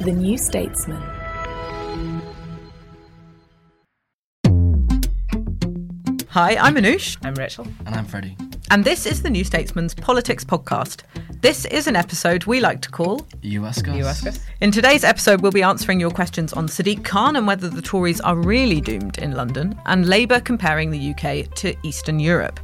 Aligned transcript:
The 0.00 0.12
New 0.12 0.38
Statesman. 0.38 1.02
Hi, 6.28 6.56
I'm 6.56 6.76
Anoosh, 6.76 7.16
I'm 7.24 7.34
Rachel. 7.34 7.66
And 7.86 7.94
I'm 7.94 8.04
Freddie. 8.04 8.36
and 8.70 8.84
this 8.84 9.06
is 9.06 9.22
the 9.22 9.30
New 9.30 9.42
Statesman's 9.44 9.94
Politics 9.94 10.44
Podcast. 10.44 11.02
This 11.40 11.64
is 11.66 11.86
an 11.86 11.96
episode 11.96 12.44
we 12.44 12.60
like 12.60 12.80
to 12.82 12.90
call. 12.90 13.26
You 13.42 13.64
ask 13.64 13.88
us. 13.88 13.96
You 13.96 14.04
ask 14.04 14.26
us. 14.26 14.40
In 14.60 14.70
today's 14.70 15.04
episode, 15.04 15.40
we'll 15.40 15.52
be 15.52 15.62
answering 15.62 15.98
your 16.00 16.10
questions 16.10 16.52
on 16.52 16.68
Sadiq 16.68 17.04
Khan 17.04 17.36
and 17.36 17.46
whether 17.46 17.68
the 17.68 17.82
Tories 17.82 18.20
are 18.20 18.36
really 18.36 18.80
doomed 18.80 19.18
in 19.18 19.32
London, 19.32 19.78
and 19.86 20.08
Labour 20.08 20.40
comparing 20.40 20.90
the 20.90 21.10
UK 21.14 21.52
to 21.56 21.74
Eastern 21.82 22.20
Europe. 22.20 22.60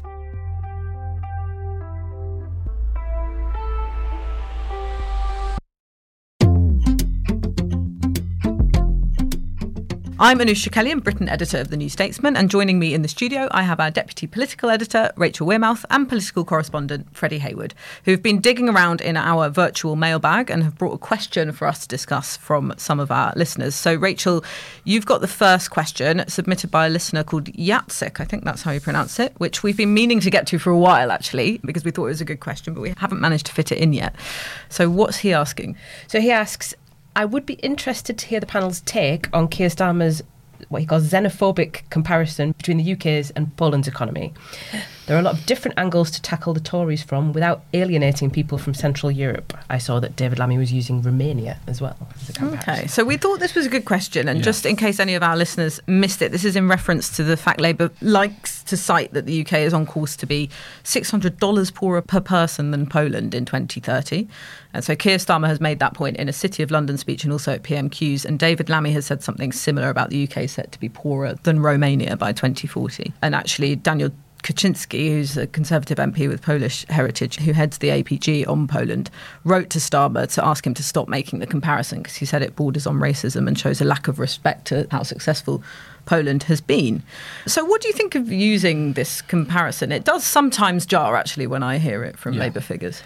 I'm 10.16 10.38
Anoosh 10.38 10.68
Chakelian, 10.68 10.92
I'm 10.92 11.00
Britain 11.00 11.28
editor 11.28 11.58
of 11.58 11.70
The 11.70 11.76
New 11.76 11.88
Statesman, 11.88 12.36
and 12.36 12.48
joining 12.48 12.78
me 12.78 12.94
in 12.94 13.02
the 13.02 13.08
studio, 13.08 13.48
I 13.50 13.64
have 13.64 13.80
our 13.80 13.90
deputy 13.90 14.28
political 14.28 14.70
editor, 14.70 15.10
Rachel 15.16 15.44
Wearmouth, 15.44 15.84
and 15.90 16.08
political 16.08 16.44
correspondent, 16.44 17.08
Freddie 17.16 17.40
Hayward, 17.40 17.74
who've 18.04 18.22
been 18.22 18.40
digging 18.40 18.68
around 18.68 19.00
in 19.00 19.16
our 19.16 19.48
virtual 19.48 19.96
mailbag 19.96 20.50
and 20.50 20.62
have 20.62 20.78
brought 20.78 20.92
a 20.92 20.98
question 20.98 21.50
for 21.50 21.66
us 21.66 21.80
to 21.80 21.88
discuss 21.88 22.36
from 22.36 22.72
some 22.76 23.00
of 23.00 23.10
our 23.10 23.32
listeners. 23.34 23.74
So, 23.74 23.92
Rachel, 23.96 24.44
you've 24.84 25.04
got 25.04 25.20
the 25.20 25.26
first 25.26 25.72
question 25.72 26.22
submitted 26.28 26.70
by 26.70 26.86
a 26.86 26.90
listener 26.90 27.24
called 27.24 27.46
Yatsik, 27.46 28.20
I 28.20 28.24
think 28.24 28.44
that's 28.44 28.62
how 28.62 28.70
you 28.70 28.80
pronounce 28.80 29.18
it, 29.18 29.34
which 29.38 29.64
we've 29.64 29.76
been 29.76 29.94
meaning 29.94 30.20
to 30.20 30.30
get 30.30 30.46
to 30.46 30.60
for 30.60 30.70
a 30.70 30.78
while, 30.78 31.10
actually, 31.10 31.58
because 31.64 31.84
we 31.84 31.90
thought 31.90 32.04
it 32.04 32.10
was 32.10 32.20
a 32.20 32.24
good 32.24 32.40
question, 32.40 32.72
but 32.72 32.82
we 32.82 32.94
haven't 32.98 33.20
managed 33.20 33.46
to 33.46 33.52
fit 33.52 33.72
it 33.72 33.78
in 33.78 33.92
yet. 33.92 34.14
So, 34.68 34.88
what's 34.88 35.18
he 35.18 35.32
asking? 35.32 35.76
So 36.06 36.20
he 36.20 36.30
asks, 36.30 36.72
I 37.16 37.24
would 37.24 37.46
be 37.46 37.54
interested 37.54 38.18
to 38.18 38.26
hear 38.26 38.40
the 38.40 38.46
panel's 38.46 38.80
take 38.80 39.28
on 39.32 39.48
Keir 39.48 39.68
Starmer's 39.68 40.22
what 40.68 40.80
he 40.80 40.86
calls 40.86 41.10
xenophobic 41.10 41.88
comparison 41.90 42.52
between 42.52 42.78
the 42.78 42.92
UK's 42.92 43.30
and 43.30 43.54
Poland's 43.56 43.88
economy. 43.88 44.32
There 45.06 45.16
are 45.16 45.20
a 45.20 45.22
lot 45.22 45.38
of 45.38 45.44
different 45.44 45.78
angles 45.78 46.10
to 46.12 46.22
tackle 46.22 46.54
the 46.54 46.60
Tories 46.60 47.02
from 47.02 47.34
without 47.34 47.62
alienating 47.74 48.30
people 48.30 48.56
from 48.56 48.72
Central 48.72 49.12
Europe. 49.12 49.52
I 49.68 49.76
saw 49.76 50.00
that 50.00 50.16
David 50.16 50.38
Lammy 50.38 50.56
was 50.56 50.72
using 50.72 51.02
Romania 51.02 51.58
as 51.66 51.80
well 51.82 51.96
as. 52.14 52.42
Okay, 52.42 52.86
so 52.86 53.04
we 53.04 53.18
thought 53.18 53.38
this 53.38 53.54
was 53.54 53.66
a 53.66 53.68
good 53.68 53.84
question, 53.84 54.28
and 54.28 54.42
just 54.42 54.64
in 54.64 54.76
case 54.76 54.98
any 54.98 55.14
of 55.14 55.22
our 55.22 55.36
listeners 55.36 55.78
missed 55.86 56.22
it, 56.22 56.32
this 56.32 56.44
is 56.44 56.56
in 56.56 56.68
reference 56.68 57.14
to 57.16 57.22
the 57.22 57.36
fact 57.36 57.60
Labour 57.60 57.90
likes 58.00 58.62
to 58.64 58.78
cite 58.78 59.12
that 59.12 59.26
the 59.26 59.42
UK 59.42 59.54
is 59.54 59.74
on 59.74 59.84
course 59.84 60.16
to 60.16 60.26
be 60.26 60.48
$600 60.84 61.74
poorer 61.74 62.00
per 62.00 62.20
person 62.20 62.70
than 62.70 62.86
Poland 62.86 63.34
in 63.34 63.44
2030. 63.44 64.26
And 64.72 64.82
so 64.82 64.96
Keir 64.96 65.18
Starmer 65.18 65.48
has 65.48 65.60
made 65.60 65.80
that 65.80 65.94
point 65.94 66.16
in 66.16 66.28
a 66.28 66.32
City 66.32 66.62
of 66.62 66.70
London 66.70 66.96
speech 66.96 67.24
and 67.24 67.32
also 67.32 67.52
at 67.52 67.62
PMQs, 67.62 68.24
and 68.24 68.38
David 68.38 68.70
Lammy 68.70 68.92
has 68.92 69.04
said 69.04 69.22
something 69.22 69.52
similar 69.52 69.90
about 69.90 70.08
the 70.08 70.26
UK 70.26 70.48
set 70.48 70.72
to 70.72 70.80
be 70.80 70.88
poorer 70.88 71.34
than 71.42 71.60
Romania 71.60 72.16
by 72.16 72.32
2040. 72.32 73.12
And 73.20 73.34
actually, 73.34 73.76
Daniel 73.76 74.10
Kawczynski, 74.44 75.08
who's 75.08 75.38
a 75.38 75.46
Conservative 75.46 75.96
MP 75.96 76.28
with 76.28 76.42
Polish 76.42 76.86
heritage, 76.90 77.36
who 77.36 77.52
heads 77.52 77.78
the 77.78 77.88
APG 77.88 78.46
on 78.46 78.68
Poland, 78.68 79.10
wrote 79.42 79.70
to 79.70 79.78
Starmer 79.78 80.30
to 80.34 80.44
ask 80.44 80.66
him 80.66 80.74
to 80.74 80.82
stop 80.82 81.08
making 81.08 81.38
the 81.38 81.46
comparison 81.46 82.02
because 82.02 82.16
he 82.16 82.26
said 82.26 82.42
it 82.42 82.54
borders 82.54 82.86
on 82.86 82.96
racism 82.96 83.48
and 83.48 83.58
shows 83.58 83.80
a 83.80 83.84
lack 83.84 84.06
of 84.06 84.18
respect 84.18 84.66
to 84.66 84.86
how 84.90 85.02
successful 85.02 85.62
Poland 86.04 86.42
has 86.42 86.60
been. 86.60 87.02
So, 87.46 87.64
what 87.64 87.80
do 87.80 87.88
you 87.88 87.94
think 87.94 88.14
of 88.14 88.30
using 88.30 88.92
this 88.92 89.22
comparison? 89.22 89.90
It 89.90 90.04
does 90.04 90.24
sometimes 90.24 90.84
jar, 90.84 91.16
actually, 91.16 91.46
when 91.46 91.62
I 91.62 91.78
hear 91.78 92.04
it 92.04 92.18
from 92.18 92.34
Yeah. 92.34 92.40
Labour 92.40 92.60
figures. 92.60 93.02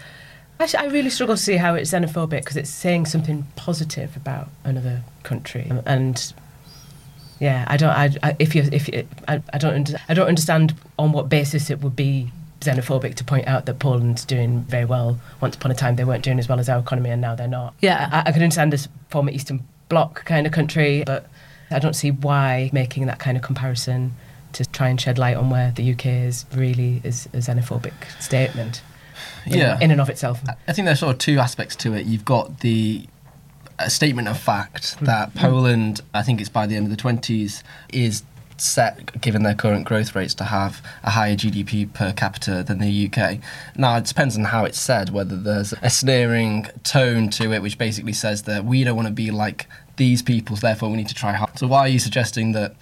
Actually, 0.59 0.87
I 0.87 0.91
really 0.91 1.09
struggle 1.09 1.37
to 1.37 1.41
see 1.41 1.55
how 1.55 1.73
it's 1.73 1.91
xenophobic 1.91 2.41
because 2.41 2.57
it's 2.57 2.69
saying 2.69 3.05
something 3.05 3.47
positive 3.55 4.17
about 4.17 4.49
another 4.65 5.03
country, 5.23 5.71
and 5.85 6.33
yeah, 7.39 7.63
I 7.67 7.77
don't. 7.77 7.89
I, 7.89 8.09
I 8.23 8.35
if 8.39 8.55
you 8.55 8.63
if 8.71 8.87
you, 8.87 9.07
I, 9.27 9.41
I 9.53 9.57
don't 9.57 9.73
under, 9.73 9.97
I 10.07 10.13
don't 10.13 10.27
understand 10.27 10.75
on 10.97 11.11
what 11.11 11.29
basis 11.29 11.69
it 11.69 11.81
would 11.81 11.95
be 11.95 12.31
xenophobic 12.61 13.15
to 13.15 13.23
point 13.23 13.47
out 13.47 13.65
that 13.65 13.79
Poland's 13.79 14.25
doing 14.25 14.61
very 14.63 14.85
well. 14.85 15.17
Once 15.41 15.55
upon 15.55 15.71
a 15.71 15.73
time, 15.75 15.95
they 15.95 16.03
weren't 16.03 16.23
doing 16.23 16.39
as 16.39 16.49
well 16.49 16.59
as 16.59 16.67
our 16.69 16.79
economy, 16.79 17.09
and 17.09 17.21
now 17.21 17.35
they're 17.35 17.47
not. 17.47 17.73
Yeah. 17.81 18.09
I, 18.11 18.29
I 18.29 18.31
can 18.33 18.41
understand 18.43 18.73
this 18.73 18.87
former 19.09 19.31
Eastern 19.31 19.65
Bloc 19.87 20.25
kind 20.25 20.45
of 20.45 20.51
country, 20.53 21.03
but 21.05 21.29
I 21.71 21.79
don't 21.79 21.95
see 21.95 22.11
why 22.11 22.69
making 22.73 23.05
that 23.05 23.19
kind 23.19 23.37
of 23.37 23.43
comparison 23.43 24.13
to 24.53 24.65
try 24.65 24.89
and 24.89 24.99
shed 24.99 25.17
light 25.17 25.37
on 25.37 25.49
where 25.49 25.71
the 25.71 25.91
UK 25.93 26.05
is 26.07 26.45
really 26.53 27.01
is 27.03 27.27
a 27.33 27.37
xenophobic 27.37 27.93
statement. 28.19 28.81
in- 29.45 29.57
Yeah. 29.59 29.77
in 29.79 29.91
and 29.91 30.01
of 30.01 30.09
itself. 30.09 30.41
I 30.67 30.73
think 30.73 30.85
there's 30.85 30.99
sort 30.99 31.13
of 31.13 31.19
two 31.19 31.39
aspects 31.39 31.75
to 31.77 31.93
it. 31.93 32.05
You've 32.07 32.25
got 32.25 32.59
the 32.59 33.07
a 33.79 33.89
statement 33.89 34.27
of 34.27 34.37
fact 34.37 34.99
that 34.99 35.29
hmm. 35.31 35.39
Poland, 35.39 36.01
I 36.13 36.21
think 36.21 36.39
it's 36.39 36.49
by 36.49 36.67
the 36.67 36.75
end 36.75 36.91
of 36.91 36.95
the 36.95 37.01
20s, 37.01 37.63
is 37.91 38.23
set, 38.57 39.21
given 39.21 39.43
their 39.43 39.55
current 39.55 39.85
growth 39.85 40.15
rates, 40.15 40.33
to 40.35 40.43
have 40.43 40.81
a 41.03 41.11
higher 41.11 41.35
GDP 41.35 41.91
per 41.91 42.11
capita 42.13 42.63
than 42.63 42.79
the 42.79 43.09
UK. 43.09 43.39
Now, 43.75 43.97
it 43.97 44.05
depends 44.05 44.37
on 44.37 44.45
how 44.45 44.65
it's 44.65 44.79
said, 44.79 45.11
whether 45.11 45.37
there's 45.37 45.73
a 45.81 45.89
sneering 45.89 46.67
tone 46.83 47.29
to 47.31 47.53
it, 47.53 47.61
which 47.61 47.77
basically 47.77 48.13
says 48.13 48.43
that 48.43 48.65
we 48.65 48.83
don't 48.83 48.95
want 48.95 49.07
to 49.07 49.13
be 49.13 49.31
like 49.31 49.67
these 49.95 50.21
people, 50.21 50.55
therefore 50.55 50.89
we 50.89 50.97
need 50.97 51.07
to 51.07 51.15
try 51.15 51.33
hard. 51.33 51.57
So, 51.57 51.67
why 51.67 51.79
are 51.79 51.87
you 51.87 51.99
suggesting 51.99 52.51
that 52.53 52.75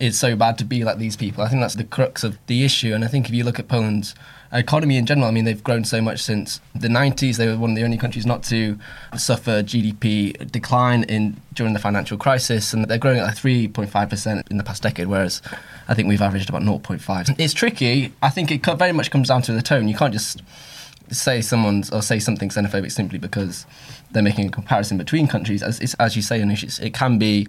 it's 0.00 0.18
so 0.18 0.36
bad 0.36 0.58
to 0.58 0.64
be 0.64 0.84
like 0.84 0.98
these 0.98 1.16
people? 1.16 1.42
I 1.44 1.48
think 1.48 1.60
that's 1.60 1.74
the 1.74 1.84
crux 1.84 2.24
of 2.24 2.38
the 2.46 2.64
issue. 2.64 2.94
And 2.94 3.04
I 3.04 3.08
think 3.08 3.28
if 3.28 3.34
you 3.34 3.44
look 3.44 3.58
at 3.58 3.68
Poland's 3.68 4.14
economy 4.52 4.96
in 4.96 5.06
general, 5.06 5.28
I 5.28 5.30
mean, 5.30 5.44
they've 5.44 5.62
grown 5.62 5.84
so 5.84 6.00
much 6.00 6.20
since 6.20 6.60
the 6.74 6.88
90s. 6.88 7.36
They 7.36 7.48
were 7.48 7.56
one 7.56 7.70
of 7.70 7.76
the 7.76 7.84
only 7.84 7.96
countries 7.96 8.26
not 8.26 8.42
to 8.44 8.78
suffer 9.16 9.62
GDP 9.62 10.50
decline 10.50 11.04
in 11.04 11.40
during 11.54 11.72
the 11.72 11.78
financial 11.78 12.18
crisis, 12.18 12.72
and 12.72 12.84
they're 12.84 12.98
growing 12.98 13.18
at 13.18 13.24
like 13.24 13.36
3.5% 13.36 14.50
in 14.50 14.56
the 14.58 14.64
past 14.64 14.82
decade, 14.82 15.06
whereas 15.06 15.40
I 15.88 15.94
think 15.94 16.08
we've 16.08 16.22
averaged 16.22 16.48
about 16.48 16.62
0.5. 16.62 17.36
It's 17.38 17.54
tricky. 17.54 18.12
I 18.22 18.30
think 18.30 18.50
it 18.50 18.64
very 18.76 18.92
much 18.92 19.10
comes 19.10 19.28
down 19.28 19.42
to 19.42 19.52
the 19.52 19.62
tone. 19.62 19.88
You 19.88 19.94
can't 19.94 20.12
just 20.12 20.42
say 21.10 21.40
someone's 21.40 21.90
or 21.90 22.02
say 22.02 22.18
something 22.18 22.48
xenophobic 22.48 22.90
simply 22.90 23.18
because 23.18 23.66
they're 24.12 24.22
making 24.22 24.48
a 24.48 24.50
comparison 24.50 24.98
between 24.98 25.26
countries. 25.26 25.62
As, 25.62 25.94
as 25.98 26.16
you 26.16 26.22
say, 26.22 26.40
Anoosh, 26.40 26.80
it 26.80 26.94
can 26.94 27.18
be 27.18 27.48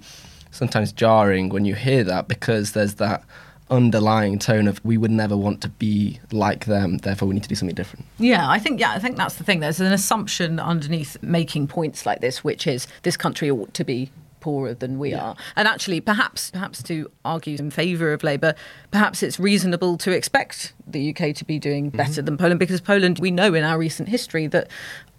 sometimes 0.53 0.91
jarring 0.93 1.49
when 1.49 1.65
you 1.65 1.75
hear 1.75 2.03
that 2.05 2.27
because 2.27 2.71
there's 2.71 2.95
that 2.95 3.23
underlying 3.69 4.37
tone 4.37 4.67
of 4.67 4.83
we 4.85 4.97
would 4.97 5.11
never 5.11 5.35
want 5.35 5.61
to 5.61 5.69
be 5.69 6.19
like 6.31 6.65
them, 6.65 6.99
therefore 6.99 7.27
we 7.27 7.33
need 7.33 7.43
to 7.43 7.49
do 7.49 7.55
something 7.55 7.75
different. 7.75 8.05
Yeah, 8.19 8.49
I 8.49 8.59
think 8.59 8.79
yeah, 8.79 8.91
I 8.91 8.99
think 8.99 9.17
that's 9.17 9.35
the 9.35 9.43
thing. 9.43 9.59
There's 9.59 9.79
an 9.79 9.91
assumption 9.91 10.59
underneath 10.59 11.17
making 11.21 11.67
points 11.67 12.05
like 12.05 12.21
this, 12.21 12.43
which 12.43 12.67
is 12.67 12.87
this 13.01 13.17
country 13.17 13.49
ought 13.49 13.73
to 13.73 13.83
be 13.83 14.11
poorer 14.39 14.73
than 14.73 14.99
we 14.99 15.13
are. 15.13 15.35
And 15.55 15.67
actually, 15.67 16.01
perhaps 16.01 16.51
perhaps 16.51 16.83
to 16.83 17.09
argue 17.25 17.57
in 17.57 17.71
favour 17.71 18.13
of 18.13 18.23
Labour, 18.23 18.53
perhaps 18.91 19.23
it's 19.23 19.39
reasonable 19.39 19.97
to 19.97 20.11
expect 20.11 20.73
the 20.85 21.15
UK 21.15 21.33
to 21.35 21.45
be 21.45 21.57
doing 21.57 21.87
mm-hmm. 21.87 21.97
better 21.97 22.21
than 22.21 22.37
Poland 22.37 22.59
because 22.59 22.81
Poland, 22.81 23.19
we 23.19 23.31
know 23.31 23.53
in 23.53 23.63
our 23.63 23.79
recent 23.79 24.09
history 24.09 24.47
that 24.47 24.69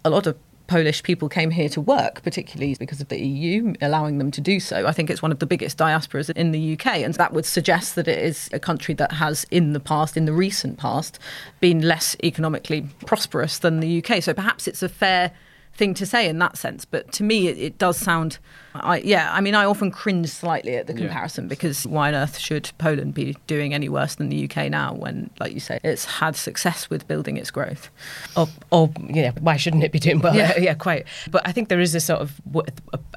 a 0.04 0.10
lot 0.10 0.26
of 0.26 0.36
Polish 0.66 1.02
people 1.02 1.28
came 1.28 1.50
here 1.50 1.68
to 1.68 1.80
work, 1.80 2.22
particularly 2.22 2.74
because 2.78 3.00
of 3.00 3.08
the 3.08 3.20
EU 3.20 3.74
allowing 3.82 4.18
them 4.18 4.30
to 4.30 4.40
do 4.40 4.58
so. 4.60 4.86
I 4.86 4.92
think 4.92 5.10
it's 5.10 5.20
one 5.20 5.30
of 5.30 5.38
the 5.38 5.46
biggest 5.46 5.76
diasporas 5.76 6.30
in 6.30 6.52
the 6.52 6.72
UK, 6.72 6.86
and 6.98 7.14
that 7.14 7.32
would 7.32 7.44
suggest 7.44 7.94
that 7.96 8.08
it 8.08 8.18
is 8.18 8.48
a 8.52 8.58
country 8.58 8.94
that 8.94 9.12
has, 9.12 9.44
in 9.50 9.74
the 9.74 9.80
past, 9.80 10.16
in 10.16 10.24
the 10.24 10.32
recent 10.32 10.78
past, 10.78 11.18
been 11.60 11.82
less 11.82 12.16
economically 12.24 12.88
prosperous 13.04 13.58
than 13.58 13.80
the 13.80 14.02
UK. 14.02 14.22
So 14.22 14.32
perhaps 14.32 14.66
it's 14.66 14.82
a 14.82 14.88
fair 14.88 15.32
thing 15.76 15.94
to 15.94 16.06
say 16.06 16.28
in 16.28 16.38
that 16.38 16.56
sense. 16.56 16.84
But 16.84 17.10
to 17.12 17.22
me, 17.22 17.48
it, 17.48 17.58
it 17.58 17.78
does 17.78 17.96
sound, 17.98 18.38
I, 18.74 18.98
yeah, 18.98 19.30
I 19.32 19.40
mean, 19.40 19.54
I 19.54 19.64
often 19.64 19.90
cringe 19.90 20.28
slightly 20.28 20.76
at 20.76 20.86
the 20.86 20.94
comparison 20.94 21.48
because 21.48 21.86
why 21.86 22.08
on 22.08 22.14
earth 22.14 22.38
should 22.38 22.70
Poland 22.78 23.14
be 23.14 23.36
doing 23.46 23.74
any 23.74 23.88
worse 23.88 24.14
than 24.14 24.28
the 24.28 24.44
UK 24.48 24.70
now 24.70 24.94
when, 24.94 25.30
like 25.40 25.52
you 25.52 25.60
say, 25.60 25.80
it's 25.82 26.04
had 26.04 26.36
success 26.36 26.88
with 26.90 27.06
building 27.08 27.36
its 27.36 27.50
growth? 27.50 27.90
Or, 28.36 28.48
or 28.70 28.90
yeah, 29.08 29.32
why 29.40 29.56
shouldn't 29.56 29.82
it 29.84 29.92
be 29.92 29.98
doing 29.98 30.20
well? 30.20 30.34
Yeah. 30.34 30.52
Yeah. 30.56 30.58
yeah, 30.62 30.74
quite. 30.74 31.06
But 31.30 31.46
I 31.46 31.52
think 31.52 31.68
there 31.68 31.80
is 31.80 31.94
a 31.94 32.00
sort 32.00 32.20
of, 32.20 32.40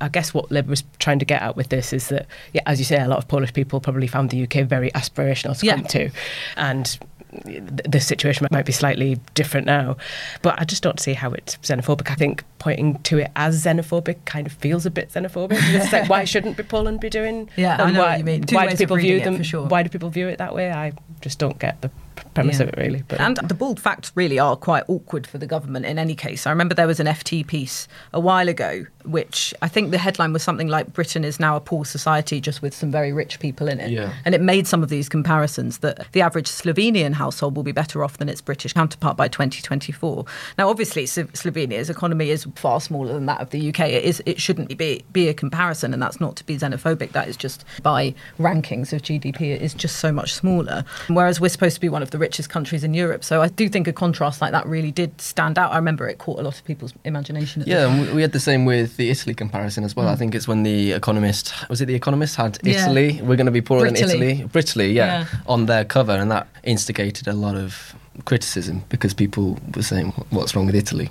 I 0.01 0.09
guess 0.09 0.33
what 0.33 0.51
Lib 0.51 0.67
was 0.67 0.83
trying 0.99 1.19
to 1.19 1.25
get 1.25 1.41
at 1.41 1.55
with 1.55 1.69
this 1.69 1.93
is 1.93 2.09
that, 2.09 2.25
yeah, 2.53 2.61
as 2.65 2.79
you 2.79 2.85
say, 2.85 2.99
a 3.01 3.07
lot 3.07 3.17
of 3.19 3.27
Polish 3.27 3.53
people 3.53 3.79
probably 3.79 4.07
found 4.07 4.29
the 4.31 4.43
UK 4.43 4.67
very 4.67 4.89
aspirational 4.91 5.57
to 5.59 5.65
Yeah. 5.65 5.75
come 5.75 5.85
to, 5.85 6.09
and 6.55 6.85
th- 6.85 7.01
the 7.45 7.99
situation 7.99 8.47
might 8.51 8.65
be 8.65 8.71
slightly 8.71 9.19
different 9.33 9.67
now. 9.67 9.97
But 10.41 10.59
I 10.59 10.65
just 10.65 10.83
don't 10.83 10.99
see 10.99 11.13
how 11.13 11.31
it's 11.31 11.57
xenophobic. 11.57 12.11
I 12.11 12.15
think 12.15 12.43
pointing 12.59 12.99
to 13.03 13.19
it 13.19 13.31
as 13.35 13.63
xenophobic 13.63 14.17
kind 14.25 14.47
of 14.47 14.53
feels 14.53 14.85
a 14.85 14.91
bit 14.91 15.09
xenophobic. 15.09 15.57
It's 15.75 15.91
like, 15.93 16.09
why 16.09 16.23
shouldn't 16.31 16.57
Poland 16.69 16.99
be 16.99 17.09
doing? 17.09 17.49
Yeah, 17.55 17.77
I 17.79 17.85
and 17.85 17.93
know 17.93 17.99
what 18.01 18.09
why, 18.09 18.15
you 18.17 18.23
mean. 18.23 18.43
Two 18.43 18.55
Why 18.55 18.65
ways 18.67 18.77
do 18.77 18.83
of 18.83 18.89
people 18.89 18.97
view 18.97 19.19
them? 19.19 19.37
for 19.37 19.43
sure. 19.43 19.67
Why 19.67 19.83
do 19.83 19.89
people 19.89 20.09
view 20.09 20.27
it 20.27 20.37
that 20.39 20.53
way? 20.55 20.71
I 20.71 20.93
just 21.21 21.39
don't 21.39 21.57
get 21.59 21.81
the 21.81 21.91
premise 22.33 22.57
Yeah. 22.59 22.63
of 22.63 22.69
it 22.69 22.77
really. 22.77 23.03
But 23.07 23.19
And 23.21 23.37
the 23.37 23.53
bald 23.53 23.79
facts 23.79 24.11
really 24.15 24.39
are 24.39 24.55
quite 24.55 24.83
awkward 24.87 25.25
for 25.27 25.37
the 25.37 25.45
government 25.47 25.85
in 25.85 25.97
any 25.99 26.15
case. 26.15 26.45
I 26.47 26.49
remember 26.51 26.73
there 26.75 26.87
was 26.87 26.99
an 26.99 27.07
FT 27.07 27.45
piece 27.45 27.87
a 28.13 28.19
while 28.19 28.49
ago, 28.49 28.85
which 29.05 29.53
I 29.61 29.67
think 29.67 29.91
the 29.91 29.97
headline 29.97 30.33
was 30.33 30.41
something 30.43 30.67
like 30.67 30.93
Britain 30.93 31.23
is 31.23 31.39
now 31.39 31.55
a 31.55 31.59
poor 31.59 31.85
society 31.85 32.41
just 32.41 32.61
with 32.61 32.73
some 32.73 32.91
very 32.91 33.13
rich 33.13 33.39
people 33.39 33.67
in 33.67 33.79
it. 33.79 33.91
Yeah. 33.91 34.13
And 34.25 34.33
it 34.35 34.41
made 34.41 34.67
some 34.67 34.81
of 34.83 34.89
these 34.89 35.07
comparisons 35.09 35.79
that 35.79 36.11
the 36.11 36.21
average 36.21 36.47
Slovenian 36.49 37.13
household 37.13 37.55
will 37.55 37.63
be 37.63 37.71
better 37.71 38.03
off 38.03 38.17
than 38.17 38.29
its 38.29 38.41
British 38.41 38.73
counterpart 38.73 39.15
by 39.15 39.27
2024. 39.27 40.25
Now, 40.57 40.69
obviously, 40.69 41.05
Slovenia's 41.05 41.89
economy 41.89 42.29
is 42.29 42.46
far 42.55 42.81
smaller 42.81 43.13
than 43.13 43.25
that 43.25 43.41
of 43.41 43.49
the 43.49 43.69
UK. 43.69 43.81
It, 43.81 44.03
is, 44.03 44.23
it 44.25 44.41
shouldn't 44.41 44.77
be, 44.77 45.03
be 45.11 45.27
a 45.27 45.33
comparison, 45.33 45.93
and 45.93 46.01
that's 46.01 46.19
not 46.19 46.35
to 46.37 46.43
be 46.45 46.57
xenophobic. 46.57 47.11
That 47.11 47.27
is 47.27 47.37
just 47.37 47.65
by 47.81 48.13
rankings 48.39 48.93
of 48.93 49.01
GDP, 49.01 49.55
it 49.55 49.61
is 49.61 49.73
just 49.73 49.97
so 49.97 50.11
much 50.11 50.33
smaller. 50.33 50.83
Whereas 51.07 51.39
we're 51.39 51.49
supposed 51.49 51.75
to 51.75 51.81
be 51.81 51.89
one 51.89 52.01
of 52.01 52.11
the 52.11 52.17
richest 52.17 52.49
countries 52.49 52.83
in 52.83 52.93
Europe. 52.93 53.23
So 53.23 53.41
I 53.41 53.47
do 53.47 53.69
think 53.69 53.87
a 53.87 53.93
contrast 53.93 54.41
like 54.41 54.51
that 54.51 54.65
really 54.65 54.91
did 54.91 55.19
stand 55.21 55.57
out. 55.57 55.71
I 55.71 55.77
remember 55.77 56.07
it 56.07 56.17
caught 56.17 56.39
a 56.39 56.43
lot 56.43 56.57
of 56.57 56.65
people's 56.65 56.93
imagination. 57.03 57.61
At 57.61 57.67
Yeah, 57.67 58.13
we- 58.13 58.21
had 58.21 58.31
the 58.31 58.39
same 58.39 58.65
with 58.65 58.97
the 58.97 59.09
Italy 59.09 59.33
comparison 59.33 59.83
as 59.83 59.95
well. 59.95 60.07
I 60.07 60.15
mm. 60.15 60.17
think 60.17 60.35
it's 60.35 60.47
when 60.47 60.63
the 60.63 60.91
Economist 60.91 61.53
was 61.69 61.81
it 61.81 61.85
the 61.85 61.95
Economist 61.95 62.35
had 62.35 62.57
Yeah. 62.63 62.83
Italy. 62.83 63.21
We're 63.21 63.35
going 63.35 63.45
to 63.45 63.51
be 63.51 63.61
poorer 63.61 63.85
than 63.85 63.95
Italy, 63.95 64.43
Britaly, 64.51 64.91
yeah, 64.91 65.19
Yeah. 65.19 65.25
on 65.47 65.65
their 65.65 65.85
cover, 65.85 66.13
and 66.13 66.29
that 66.31 66.47
instigated 66.63 67.27
a 67.27 67.33
lot 67.33 67.55
of 67.55 67.95
criticism 68.25 68.83
because 68.89 69.13
people 69.13 69.57
were 69.75 69.83
saying, 69.83 70.11
"What's 70.29 70.55
wrong 70.55 70.65
with 70.65 70.75
Italy?" 70.75 71.09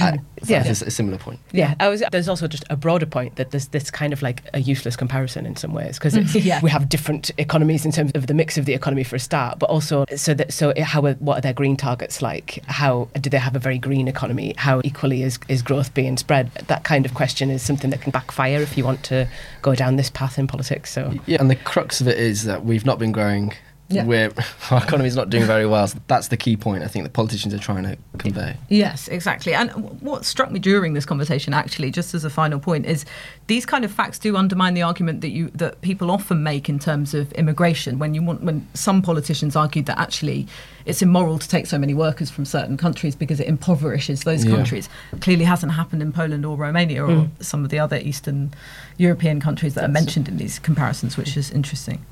Uh, 0.00 0.12
so 0.42 0.52
Yeah. 0.52 0.64
it's 0.64 0.82
a 0.82 0.90
similar 0.90 1.18
point. 1.18 1.40
Yeah, 1.52 1.74
I 1.80 1.88
was, 1.88 2.02
there's 2.12 2.28
also 2.28 2.46
just 2.48 2.64
a 2.70 2.76
broader 2.76 3.06
point 3.06 3.36
that 3.36 3.50
there's 3.50 3.68
this 3.68 3.90
kind 3.90 4.12
of 4.12 4.22
like 4.22 4.42
a 4.54 4.60
useless 4.60 4.96
comparison 4.96 5.46
in 5.46 5.56
some 5.56 5.72
ways 5.72 5.98
because 5.98 6.14
Yeah. 6.34 6.60
we 6.62 6.70
have 6.70 6.88
different 6.88 7.30
economies 7.38 7.84
in 7.84 7.92
terms 7.92 8.12
of 8.14 8.26
the 8.26 8.34
mix 8.34 8.58
of 8.58 8.64
the 8.66 8.74
economy 8.74 9.04
for 9.04 9.16
a 9.16 9.20
start, 9.20 9.58
but 9.58 9.68
also 9.70 10.04
so 10.16 10.34
that 10.34 10.52
so 10.52 10.72
how 10.82 11.04
are, 11.06 11.14
what 11.14 11.38
are 11.38 11.40
their 11.40 11.52
green 11.52 11.76
targets 11.76 12.20
like? 12.22 12.62
How 12.66 13.08
do 13.20 13.30
they 13.30 13.38
have 13.38 13.56
a 13.56 13.58
very 13.58 13.78
green 13.78 14.08
economy? 14.08 14.54
How 14.56 14.80
equally 14.84 15.22
is 15.22 15.38
is 15.48 15.62
growth 15.62 15.94
being 15.94 16.16
spread? 16.16 16.50
That 16.68 16.84
kind 16.84 17.06
of 17.06 17.14
question 17.14 17.50
is 17.50 17.62
something 17.62 17.90
that 17.90 18.00
can 18.00 18.10
backfire 18.10 18.60
if 18.60 18.76
you 18.76 18.84
want 18.84 19.02
to 19.04 19.26
go 19.62 19.74
down 19.74 19.96
this 19.96 20.10
path 20.10 20.38
in 20.38 20.46
politics. 20.46 20.92
So 20.92 21.14
Yeah, 21.26 21.38
and 21.40 21.50
the 21.50 21.56
crux 21.56 22.00
of 22.00 22.08
it 22.08 22.18
is 22.18 22.44
that 22.44 22.64
we've 22.64 22.84
not 22.86 22.98
been 22.98 23.12
growing. 23.12 23.54
Yeah. 23.88 24.04
We're, 24.04 24.32
our 24.70 24.82
economy's 24.82 25.16
not 25.16 25.30
doing 25.30 25.44
very 25.44 25.66
well. 25.66 25.86
So 25.86 25.98
that's 26.06 26.28
the 26.28 26.36
key 26.36 26.56
point 26.56 26.82
I 26.82 26.88
think 26.88 27.04
the 27.04 27.10
politicians 27.10 27.52
are 27.52 27.58
trying 27.58 27.84
to 27.84 27.98
convey. 28.18 28.56
Yes, 28.68 29.08
exactly. 29.08 29.54
And 29.54 29.70
what 30.00 30.24
struck 30.24 30.50
me 30.50 30.58
during 30.58 30.94
this 30.94 31.04
conversation, 31.04 31.52
actually, 31.52 31.90
just 31.90 32.14
as 32.14 32.24
a 32.24 32.30
final 32.30 32.58
point, 32.58 32.86
is 32.86 33.04
these 33.46 33.66
kind 33.66 33.84
of 33.84 33.92
facts 33.92 34.18
do 34.18 34.36
undermine 34.36 34.74
the 34.74 34.82
argument 34.82 35.20
that 35.20 35.30
you 35.30 35.50
that 35.54 35.80
people 35.82 36.10
often 36.10 36.42
make 36.42 36.68
in 36.68 36.78
terms 36.78 37.14
of 37.14 37.30
immigration. 37.32 37.98
When 37.98 38.14
you 38.14 38.22
want, 38.22 38.42
when 38.42 38.66
some 38.74 39.02
politicians 39.02 39.54
argued 39.54 39.86
that 39.86 39.98
actually 39.98 40.46
it's 40.86 41.02
immoral 41.02 41.38
to 41.38 41.48
take 41.48 41.66
so 41.66 41.78
many 41.78 41.94
workers 41.94 42.30
from 42.30 42.44
certain 42.44 42.76
countries 42.76 43.16
because 43.16 43.40
it 43.40 43.46
impoverishes 43.46 44.22
those 44.22 44.44
Yeah. 44.44 44.54
countries. 44.54 44.88
Clearly, 45.20 45.44
hasn't 45.44 45.72
happened 45.72 46.02
in 46.02 46.12
Poland 46.12 46.44
or 46.44 46.56
Romania 46.56 47.04
or 47.04 47.08
mm. 47.08 47.30
some 47.40 47.64
of 47.64 47.70
the 47.70 47.78
other 47.78 47.96
Eastern 47.96 48.52
European 48.98 49.40
countries 49.40 49.74
that 49.74 49.84
are 49.84 49.92
mentioned 49.92 50.28
in 50.28 50.36
these 50.36 50.58
comparisons, 50.58 51.16
which 51.16 51.36
is 51.36 51.50
interesting. 51.50 52.04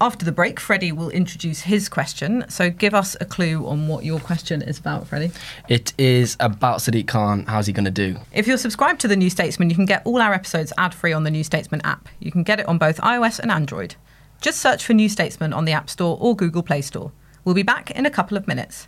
After 0.00 0.24
the 0.24 0.30
break, 0.30 0.60
Freddie 0.60 0.92
will 0.92 1.10
introduce 1.10 1.62
his 1.62 1.88
question. 1.88 2.44
So 2.48 2.70
give 2.70 2.94
us 2.94 3.16
a 3.20 3.24
clue 3.24 3.66
on 3.66 3.88
what 3.88 4.04
your 4.04 4.20
question 4.20 4.62
is 4.62 4.78
about, 4.78 5.08
Freddie. 5.08 5.32
It 5.68 5.92
is 5.98 6.36
about 6.38 6.78
Sadiq 6.78 7.08
Khan. 7.08 7.44
How's 7.46 7.66
he 7.66 7.72
going 7.72 7.84
to 7.84 7.90
do? 7.90 8.16
If 8.32 8.46
you're 8.46 8.58
subscribed 8.58 9.00
to 9.00 9.08
The 9.08 9.16
New 9.16 9.28
Statesman, 9.28 9.70
you 9.70 9.76
can 9.76 9.86
get 9.86 10.02
all 10.04 10.20
our 10.20 10.32
episodes 10.32 10.72
ad 10.78 10.94
free 10.94 11.12
on 11.12 11.24
the 11.24 11.32
New 11.32 11.42
Statesman 11.42 11.80
app. 11.82 12.08
You 12.20 12.30
can 12.30 12.44
get 12.44 12.60
it 12.60 12.68
on 12.68 12.78
both 12.78 13.00
iOS 13.00 13.40
and 13.40 13.50
Android. 13.50 13.96
Just 14.40 14.60
search 14.60 14.84
for 14.84 14.92
New 14.92 15.08
Statesman 15.08 15.52
on 15.52 15.64
the 15.64 15.72
App 15.72 15.90
Store 15.90 16.16
or 16.20 16.36
Google 16.36 16.62
Play 16.62 16.82
Store. 16.82 17.10
We'll 17.44 17.56
be 17.56 17.64
back 17.64 17.90
in 17.90 18.06
a 18.06 18.10
couple 18.10 18.36
of 18.36 18.46
minutes. 18.46 18.86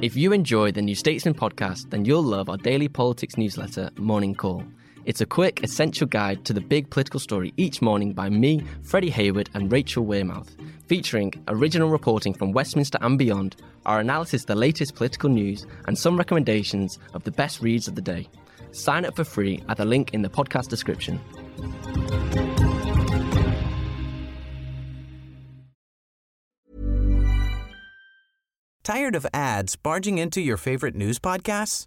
If 0.00 0.16
you 0.16 0.32
enjoy 0.32 0.72
the 0.72 0.80
New 0.80 0.94
Statesman 0.94 1.34
podcast, 1.34 1.90
then 1.90 2.06
you'll 2.06 2.22
love 2.22 2.48
our 2.48 2.56
daily 2.56 2.88
politics 2.88 3.36
newsletter, 3.36 3.90
Morning 3.98 4.34
Call. 4.34 4.64
It's 5.06 5.20
a 5.20 5.26
quick, 5.26 5.62
essential 5.62 6.06
guide 6.06 6.44
to 6.44 6.52
the 6.52 6.60
big 6.60 6.90
political 6.90 7.20
story 7.20 7.54
each 7.56 7.80
morning 7.80 8.12
by 8.12 8.28
me, 8.28 8.62
Freddie 8.82 9.10
Hayward, 9.10 9.48
and 9.54 9.72
Rachel 9.72 10.04
Wearmouth, 10.04 10.50
featuring 10.86 11.32
original 11.48 11.88
reporting 11.88 12.34
from 12.34 12.52
Westminster 12.52 12.98
and 13.00 13.18
beyond, 13.18 13.56
our 13.86 14.00
analysis 14.00 14.42
of 14.42 14.48
the 14.48 14.54
latest 14.54 14.94
political 14.94 15.30
news, 15.30 15.66
and 15.86 15.98
some 15.98 16.18
recommendations 16.18 16.98
of 17.14 17.24
the 17.24 17.30
best 17.30 17.62
reads 17.62 17.88
of 17.88 17.94
the 17.94 18.02
day. 18.02 18.28
Sign 18.72 19.04
up 19.06 19.16
for 19.16 19.24
free 19.24 19.62
at 19.68 19.78
the 19.78 19.84
link 19.84 20.12
in 20.12 20.22
the 20.22 20.28
podcast 20.28 20.68
description. 20.68 21.18
Tired 28.84 29.14
of 29.14 29.26
ads 29.32 29.76
barging 29.76 30.18
into 30.18 30.40
your 30.40 30.56
favorite 30.56 30.94
news 30.94 31.18
podcasts? 31.18 31.86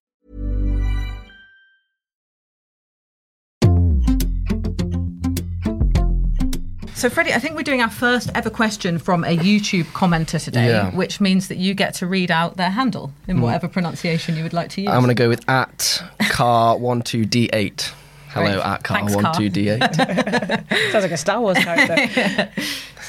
So, 7.01 7.09
Freddie, 7.09 7.33
I 7.33 7.39
think 7.39 7.55
we're 7.55 7.63
doing 7.63 7.81
our 7.81 7.89
first 7.89 8.29
ever 8.35 8.51
question 8.51 8.99
from 8.99 9.23
a 9.23 9.35
YouTube 9.35 9.85
commenter 9.85 10.39
today, 10.39 10.67
Yeah. 10.67 10.91
which 10.91 11.19
means 11.19 11.47
that 11.47 11.57
you 11.57 11.73
get 11.73 11.95
to 11.95 12.05
read 12.05 12.29
out 12.29 12.57
their 12.57 12.69
handle 12.69 13.11
in 13.27 13.37
mm. 13.37 13.41
whatever 13.41 13.67
pronunciation 13.67 14.37
you 14.37 14.43
would 14.43 14.53
like 14.53 14.69
to 14.73 14.81
use. 14.81 14.91
I'm 14.91 15.01
going 15.01 15.07
to 15.07 15.15
go 15.15 15.27
with 15.27 15.43
at 15.49 16.03
car12d8. 16.21 17.91
Hello, 18.29 18.45
Great. 18.51 18.63
at 18.63 18.83
Car. 18.83 18.99
car12d8. 18.99 20.67
sounds 20.91 21.03
like 21.03 21.11
a 21.11 21.17
Star 21.17 21.41
Wars 21.41 21.57
character. 21.57 22.51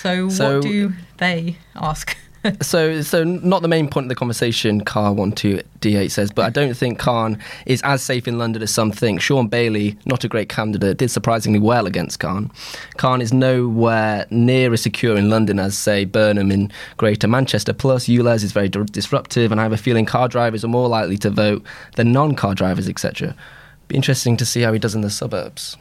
so, 0.00 0.28
So- 0.30 0.54
what 0.54 0.62
do 0.62 0.94
they 1.18 1.58
ask? 1.76 2.16
so, 2.60 3.02
so 3.02 3.24
not 3.24 3.62
the 3.62 3.68
main 3.68 3.88
point 3.88 4.06
of 4.06 4.08
the 4.08 4.14
conversation. 4.14 4.84
Car12d8 4.84 6.10
says, 6.10 6.30
but 6.30 6.44
I 6.44 6.50
don't 6.50 6.74
think 6.74 6.98
Khan 6.98 7.38
is 7.66 7.80
as 7.82 8.02
safe 8.02 8.26
in 8.26 8.38
London 8.38 8.62
as 8.62 8.72
some 8.72 8.90
think. 8.90 9.20
Shaun 9.20 9.48
Bailey, 9.48 9.96
not 10.06 10.24
a 10.24 10.28
great 10.28 10.48
candidate, 10.48 10.98
did 10.98 11.10
surprisingly 11.10 11.58
well 11.58 11.86
against 11.86 12.18
Khan. 12.18 12.50
Khan 12.96 13.20
is 13.20 13.32
nowhere 13.32 14.26
near 14.30 14.72
as 14.72 14.82
secure 14.82 15.16
in 15.16 15.30
London 15.30 15.58
as, 15.58 15.76
say, 15.76 16.04
Burnham 16.04 16.50
in 16.50 16.72
Greater 16.96 17.28
Manchester. 17.28 17.72
Plus, 17.72 18.06
ULEZ 18.06 18.44
is 18.44 18.52
very 18.52 18.68
di- 18.68 18.84
disruptive, 18.84 19.52
and 19.52 19.60
I 19.60 19.64
have 19.64 19.72
a 19.72 19.76
feeling 19.76 20.04
car 20.04 20.28
drivers 20.28 20.64
are 20.64 20.68
more 20.68 20.88
likely 20.88 21.18
to 21.18 21.30
vote 21.30 21.62
than 21.96 22.12
non-car 22.12 22.54
drivers, 22.54 22.88
etc. 22.88 23.36
Be 23.88 23.96
interesting 23.96 24.36
to 24.38 24.46
see 24.46 24.62
how 24.62 24.72
he 24.72 24.78
does 24.78 24.94
in 24.94 25.02
the 25.02 25.10
suburbs. 25.10 25.76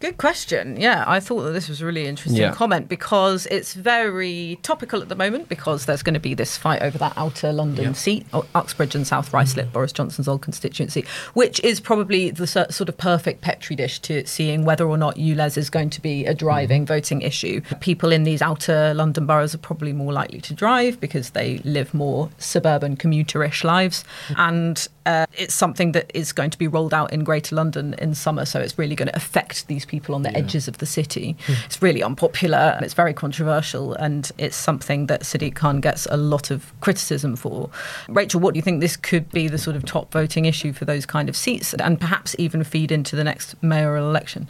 Good 0.00 0.16
question. 0.16 0.76
Yeah, 0.80 1.02
I 1.08 1.18
thought 1.18 1.42
that 1.42 1.50
this 1.50 1.68
was 1.68 1.80
a 1.80 1.86
really 1.86 2.06
interesting 2.06 2.40
Yeah. 2.40 2.52
comment 2.52 2.88
because 2.88 3.46
it's 3.46 3.74
very 3.74 4.60
topical 4.62 5.02
at 5.02 5.08
the 5.08 5.16
moment 5.16 5.48
because 5.48 5.86
there's 5.86 6.04
going 6.04 6.14
to 6.14 6.20
be 6.20 6.34
this 6.34 6.56
fight 6.56 6.82
over 6.82 6.96
that 6.98 7.14
outer 7.16 7.52
London 7.52 7.94
seat, 7.94 8.24
O- 8.32 8.46
Uxbridge 8.54 8.94
and 8.94 9.04
South 9.04 9.32
Ruislip, 9.32 9.72
Boris 9.72 9.90
Johnson's 9.90 10.28
old 10.28 10.40
constituency, 10.40 11.04
which 11.34 11.58
is 11.64 11.80
probably 11.80 12.30
the 12.30 12.46
sort 12.46 12.88
of 12.88 12.96
perfect 12.96 13.40
petri 13.40 13.74
dish 13.74 13.98
to 14.02 14.24
seeing 14.24 14.64
whether 14.64 14.86
or 14.86 14.96
not 14.98 15.16
ULEZ 15.16 15.58
is 15.58 15.68
going 15.68 15.90
to 15.90 16.00
be 16.00 16.24
a 16.26 16.32
driving 16.34 16.86
voting 16.86 17.20
issue. 17.20 17.60
People 17.80 18.12
in 18.12 18.22
these 18.22 18.40
outer 18.40 18.94
London 18.94 19.26
boroughs 19.26 19.52
are 19.52 19.58
probably 19.58 19.92
more 19.92 20.12
likely 20.12 20.40
to 20.42 20.54
drive 20.54 21.00
because 21.00 21.30
they 21.30 21.58
live 21.64 21.92
more 21.92 22.30
suburban 22.38 22.96
commuterish 22.96 23.64
lives, 23.64 24.04
and 24.36 24.86
uh, 25.06 25.26
it's 25.36 25.54
something 25.54 25.90
that 25.90 26.08
is 26.14 26.32
going 26.32 26.50
to 26.50 26.58
be 26.58 26.68
rolled 26.68 26.94
out 26.94 27.12
in 27.12 27.24
Greater 27.24 27.56
London 27.56 27.94
in 27.98 28.14
summer, 28.14 28.44
so 28.44 28.60
it's 28.60 28.78
really 28.78 28.94
going 28.94 29.08
to 29.08 29.16
affect 29.16 29.66
these 29.66 29.86
people 29.88 30.14
on 30.14 30.22
the 30.22 30.36
edges 30.36 30.68
of 30.68 30.78
the 30.78 30.86
city. 30.86 31.36
Hmm. 31.46 31.52
It's 31.64 31.82
really 31.82 32.02
unpopular 32.02 32.58
and 32.58 32.84
it's 32.84 32.94
very 32.94 33.14
controversial, 33.14 33.94
and 33.94 34.30
it's 34.38 34.56
something 34.56 35.06
that 35.06 35.22
Sadiq 35.22 35.54
Khan 35.54 35.80
gets 35.80 36.06
a 36.10 36.16
lot 36.16 36.50
of 36.50 36.72
criticism 36.80 37.36
for. 37.36 37.70
Rachel, 38.08 38.40
what 38.40 38.54
do 38.54 38.58
you 38.58 38.62
think 38.62 38.80
this 38.80 38.96
could 38.96 39.30
be 39.30 39.48
the 39.48 39.58
sort 39.58 39.76
of 39.76 39.84
top 39.84 40.12
voting 40.12 40.44
issue 40.44 40.72
for 40.72 40.84
those 40.84 41.06
kind 41.06 41.28
of 41.28 41.36
seats, 41.36 41.74
and 41.74 42.00
perhaps 42.00 42.36
even 42.38 42.62
feed 42.64 42.92
into 42.92 43.16
the 43.16 43.24
next 43.24 43.60
mayoral 43.62 44.08
election? 44.08 44.48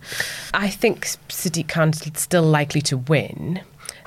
I 0.53 0.69
think 0.69 1.07
Sadiq 1.29 1.69
Khan's 1.69 2.03
still 2.19 2.43
likely 2.43 2.81
to 2.83 2.97
win. 2.97 3.61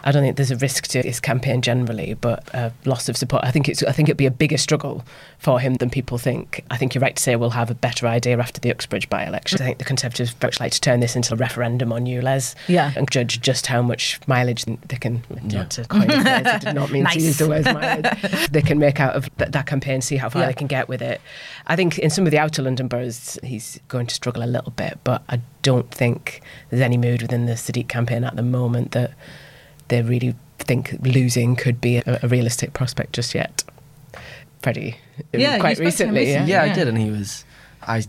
I 0.04 0.12
don't 0.12 0.24
think 0.24 0.38
there's 0.38 0.52
a 0.52 0.56
risk 0.56 0.88
to 0.90 1.02
his 1.02 1.20
campaign 1.20 1.62
generally, 1.62 2.14
but 2.16 2.48
a 2.54 2.72
loss 2.86 3.08
of 3.10 3.18
support. 3.18 3.44
I 3.46 3.52
think 3.52 3.70
it's. 3.70 3.84
I 3.84 3.92
think 3.92 4.10
it'd 4.10 4.18
be 4.18 4.26
a 4.26 4.32
bigger 4.32 4.58
struggle 4.58 5.04
for 5.38 5.60
him 5.60 5.76
than 5.76 5.90
people 5.90 6.18
think. 6.18 6.64
I 6.72 6.78
think 6.78 6.94
you're 6.96 7.02
right 7.02 7.16
to 7.16 7.22
say 7.22 7.36
we'll 7.36 7.52
have 7.52 7.70
a 7.70 7.76
better 7.76 8.08
idea 8.08 8.38
after 8.40 8.60
the 8.60 8.72
Uxbridge 8.72 9.10
by-election. 9.10 9.62
I 9.62 9.66
think 9.66 9.78
the 9.78 9.84
Conservatives 9.86 10.32
very 10.32 10.50
much 10.50 10.60
like 10.60 10.72
to 10.74 10.82
turn 10.82 11.00
this 11.02 11.16
into 11.16 11.34
a 11.34 11.38
referendum 11.38 11.92
on 11.94 12.06
ULEZ 12.06 12.56
Yeah. 12.68 12.92
and 12.96 13.10
judge 13.12 13.42
just 13.42 13.68
how 13.68 13.82
much 13.82 14.20
mileage 14.28 14.66
they 14.66 14.98
can. 14.98 15.24
Not 15.44 15.72
to 15.72 15.86
coin 15.86 16.10
a 16.10 16.22
phrase, 16.22 16.46
I 16.48 16.58
did 16.60 16.76
not 16.76 16.92
mean 16.92 17.06
to 17.06 17.20
use 17.20 17.38
the 17.38 17.48
word 17.50 17.66
mileage. 17.66 18.50
they 18.52 18.62
can 18.62 18.80
make 18.80 19.00
out 19.00 19.16
of 19.16 19.30
th- 19.38 19.52
that 19.52 19.66
campaign, 19.68 20.02
see 20.02 20.18
how 20.18 20.30
far 20.30 20.42
Yeah. 20.42 20.48
they 20.48 20.54
can 20.54 20.68
get 20.68 20.88
with 20.88 21.02
it. 21.02 21.22
I 21.68 21.76
think 21.76 21.98
in 22.00 22.10
some 22.10 22.26
of 22.26 22.32
the 22.32 22.40
outer 22.40 22.62
London 22.62 22.88
boroughs, 22.88 23.38
he's 23.44 23.80
going 23.88 24.08
to 24.08 24.16
struggle 24.16 24.44
a 24.44 24.46
little 24.46 24.72
bit, 24.72 25.00
but 25.04 25.24
I 25.30 25.42
don't 25.62 25.92
think 25.92 26.42
there's 26.70 26.82
any 26.82 26.98
mood 26.98 27.22
within 27.22 27.46
the 27.46 27.54
Sadiq 27.54 27.88
campaign 27.88 28.24
at 28.24 28.36
the 28.36 28.42
moment 28.44 28.92
that 28.92 29.12
they 29.92 30.02
really 30.02 30.34
think 30.58 30.96
losing 31.04 31.56
could 31.56 31.80
be 31.80 31.98
a, 31.98 32.20
a 32.24 32.28
realistic 32.28 32.74
prospect 32.74 33.14
just 33.14 33.36
yet. 33.36 33.64
Freddie, 34.64 34.98
Yeah, 35.34 35.58
quite 35.60 35.78
spoke 35.78 35.94
to 35.96 36.04
him 36.04 36.16
recently, 36.16 36.20
recently. 36.22 36.52
yeah. 36.52 36.62
Yeah, 36.62 36.66
Yeah. 36.66 36.72
I 36.72 36.76
did, 36.76 36.88
and 36.88 36.98
he 36.98 37.10
was. 37.12 37.46
I 37.84 38.04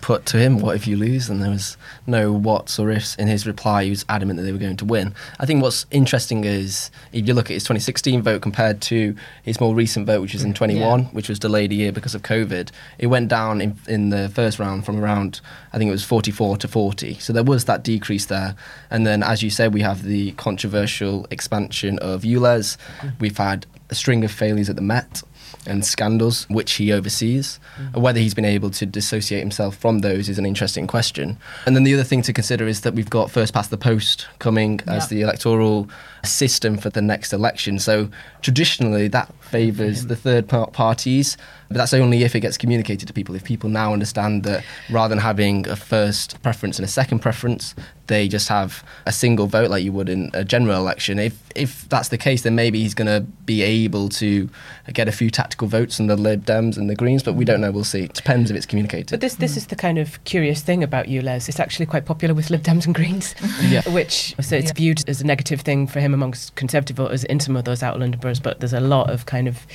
put 0.00 0.26
to 0.26 0.38
him, 0.38 0.58
"What 0.58 0.76
if 0.76 0.86
you 0.86 0.96
lose?" 0.96 1.28
And 1.28 1.42
there 1.42 1.50
was 1.50 1.76
no 2.06 2.32
whats 2.32 2.78
or 2.78 2.90
ifs 2.90 3.14
in 3.16 3.28
his 3.28 3.46
reply. 3.46 3.84
He 3.84 3.90
was 3.90 4.04
adamant 4.08 4.38
that 4.38 4.44
they 4.44 4.52
were 4.52 4.58
going 4.58 4.76
to 4.76 4.84
win. 4.84 5.14
I 5.38 5.46
think 5.46 5.62
what's 5.62 5.86
interesting 5.90 6.44
is 6.44 6.90
if 7.12 7.26
you 7.26 7.34
look 7.34 7.50
at 7.50 7.54
his 7.54 7.64
2016 7.64 8.22
vote 8.22 8.42
compared 8.42 8.80
to 8.82 9.14
his 9.42 9.60
more 9.60 9.74
recent 9.74 10.06
vote, 10.06 10.20
which 10.20 10.32
was 10.32 10.44
in 10.44 10.54
21, 10.54 11.04
which 11.06 11.28
was 11.28 11.38
delayed 11.38 11.72
a 11.72 11.74
year 11.74 11.92
because 11.92 12.14
of 12.14 12.22
COVID. 12.22 12.70
It 12.98 13.06
went 13.06 13.28
down 13.28 13.60
in, 13.60 13.76
in 13.88 14.10
the 14.10 14.28
first 14.28 14.58
round 14.58 14.84
from 14.84 15.02
around, 15.02 15.40
I 15.72 15.78
think 15.78 15.88
it 15.88 15.92
was 15.92 16.04
44 16.04 16.56
to 16.58 16.68
40. 16.68 17.14
So 17.14 17.32
there 17.32 17.44
was 17.44 17.64
that 17.64 17.82
decrease 17.82 18.26
there. 18.26 18.54
And 18.90 19.06
then, 19.06 19.22
as 19.22 19.42
you 19.42 19.50
said, 19.50 19.74
we 19.74 19.82
have 19.82 20.02
the 20.02 20.32
controversial 20.32 21.26
expansion 21.30 21.98
of 21.98 22.22
ULEZ. 22.22 22.76
Mm. 23.00 23.20
We've 23.20 23.36
had 23.36 23.66
a 23.90 23.94
string 23.94 24.24
of 24.24 24.30
failures 24.30 24.70
at 24.70 24.76
the 24.76 24.82
Met 24.82 25.22
and 25.66 25.84
scandals 25.84 26.48
which 26.48 26.72
he 26.72 26.92
oversees. 26.92 27.60
Mm. 27.78 28.00
Whether 28.00 28.20
he's 28.20 28.34
been 28.34 28.44
able 28.44 28.70
to 28.70 28.86
dissociate 28.86 29.40
himself 29.40 29.76
from 29.76 30.00
those 30.00 30.28
is 30.28 30.38
an 30.38 30.46
interesting 30.46 30.86
question. 30.86 31.36
And 31.66 31.76
then 31.76 31.84
the 31.84 31.94
other 31.94 32.04
thing 32.04 32.22
to 32.22 32.32
consider 32.32 32.66
is 32.66 32.80
that 32.82 32.94
we've 32.94 33.10
got 33.10 33.30
first 33.30 33.52
past 33.52 33.70
the 33.70 33.76
post 33.76 34.26
coming 34.38 34.80
as 34.86 35.08
the 35.08 35.20
electoral 35.22 35.88
system 36.26 36.76
for 36.76 36.90
the 36.90 37.02
next 37.02 37.32
election. 37.32 37.78
So 37.78 38.10
traditionally 38.42 39.08
that 39.08 39.32
favours 39.40 40.06
the 40.06 40.16
third 40.16 40.48
parties, 40.48 41.36
but 41.68 41.76
that's 41.76 41.94
only 41.94 42.22
if 42.22 42.34
it 42.34 42.40
gets 42.40 42.56
communicated 42.56 43.06
to 43.06 43.12
people. 43.12 43.34
If 43.34 43.44
people 43.44 43.68
now 43.70 43.92
understand 43.92 44.42
that 44.44 44.64
rather 44.90 45.10
than 45.14 45.18
having 45.22 45.68
a 45.68 45.76
first 45.76 46.42
preference 46.42 46.78
and 46.78 46.84
a 46.84 46.88
second 46.88 47.20
preference, 47.20 47.74
they 48.06 48.26
just 48.26 48.48
have 48.48 48.84
a 49.06 49.12
single 49.12 49.46
vote 49.46 49.70
like 49.70 49.84
you 49.84 49.92
would 49.92 50.08
in 50.08 50.30
a 50.34 50.44
general 50.44 50.76
election. 50.76 51.18
If 51.20 51.40
if 51.54 51.88
that's 51.88 52.08
the 52.08 52.18
case, 52.18 52.42
then 52.42 52.54
maybe 52.56 52.80
he's 52.80 52.94
going 52.94 53.06
to 53.06 53.20
be 53.44 53.62
able 53.62 54.08
to 54.08 54.48
get 54.92 55.06
a 55.08 55.12
few 55.12 55.30
tactical 55.30 55.68
votes 55.68 55.96
from 55.96 56.06
the 56.08 56.16
Lib 56.16 56.44
Dems 56.44 56.76
and 56.76 56.90
the 56.90 56.96
Greens, 56.96 57.22
but 57.22 57.34
we 57.34 57.44
don't 57.44 57.60
know. 57.60 57.70
We'll 57.70 57.84
see. 57.84 58.02
It 58.04 58.14
depends 58.14 58.50
if 58.50 58.56
it's 58.56 58.66
communicated. 58.66 59.10
But 59.10 59.20
this 59.20 59.36
this 59.36 59.56
is 59.56 59.66
the 59.68 59.76
kind 59.76 59.98
of 59.98 60.22
curious 60.24 60.60
thing 60.62 60.82
about 60.82 61.06
ULEZ. 61.06 61.48
It's 61.48 61.60
actually 61.60 61.86
quite 61.86 62.04
popular 62.04 62.34
with 62.34 62.50
Lib 62.50 62.62
Dems 62.62 62.84
and 62.84 62.94
Greens, 62.94 63.34
Yeah. 63.62 63.88
which 63.92 64.34
so 64.40 64.56
it's 64.56 64.72
viewed 64.72 65.08
as 65.08 65.20
a 65.20 65.26
negative 65.26 65.60
thing 65.60 65.86
for 65.86 66.00
him 66.00 66.09
amongst 66.14 66.54
Conservative 66.56 66.96
voters 66.96 67.24
in 67.24 67.40
some 67.40 67.56
of 67.56 67.64
those 67.64 67.82
outer 67.82 67.98
London 68.00 68.20
boroughs. 68.20 68.40
But 68.40 68.60
there's 68.60 68.72
a 68.72 68.80
lot 68.80 69.10
of 69.10 69.26
kind 69.26 69.48
of 69.48 69.66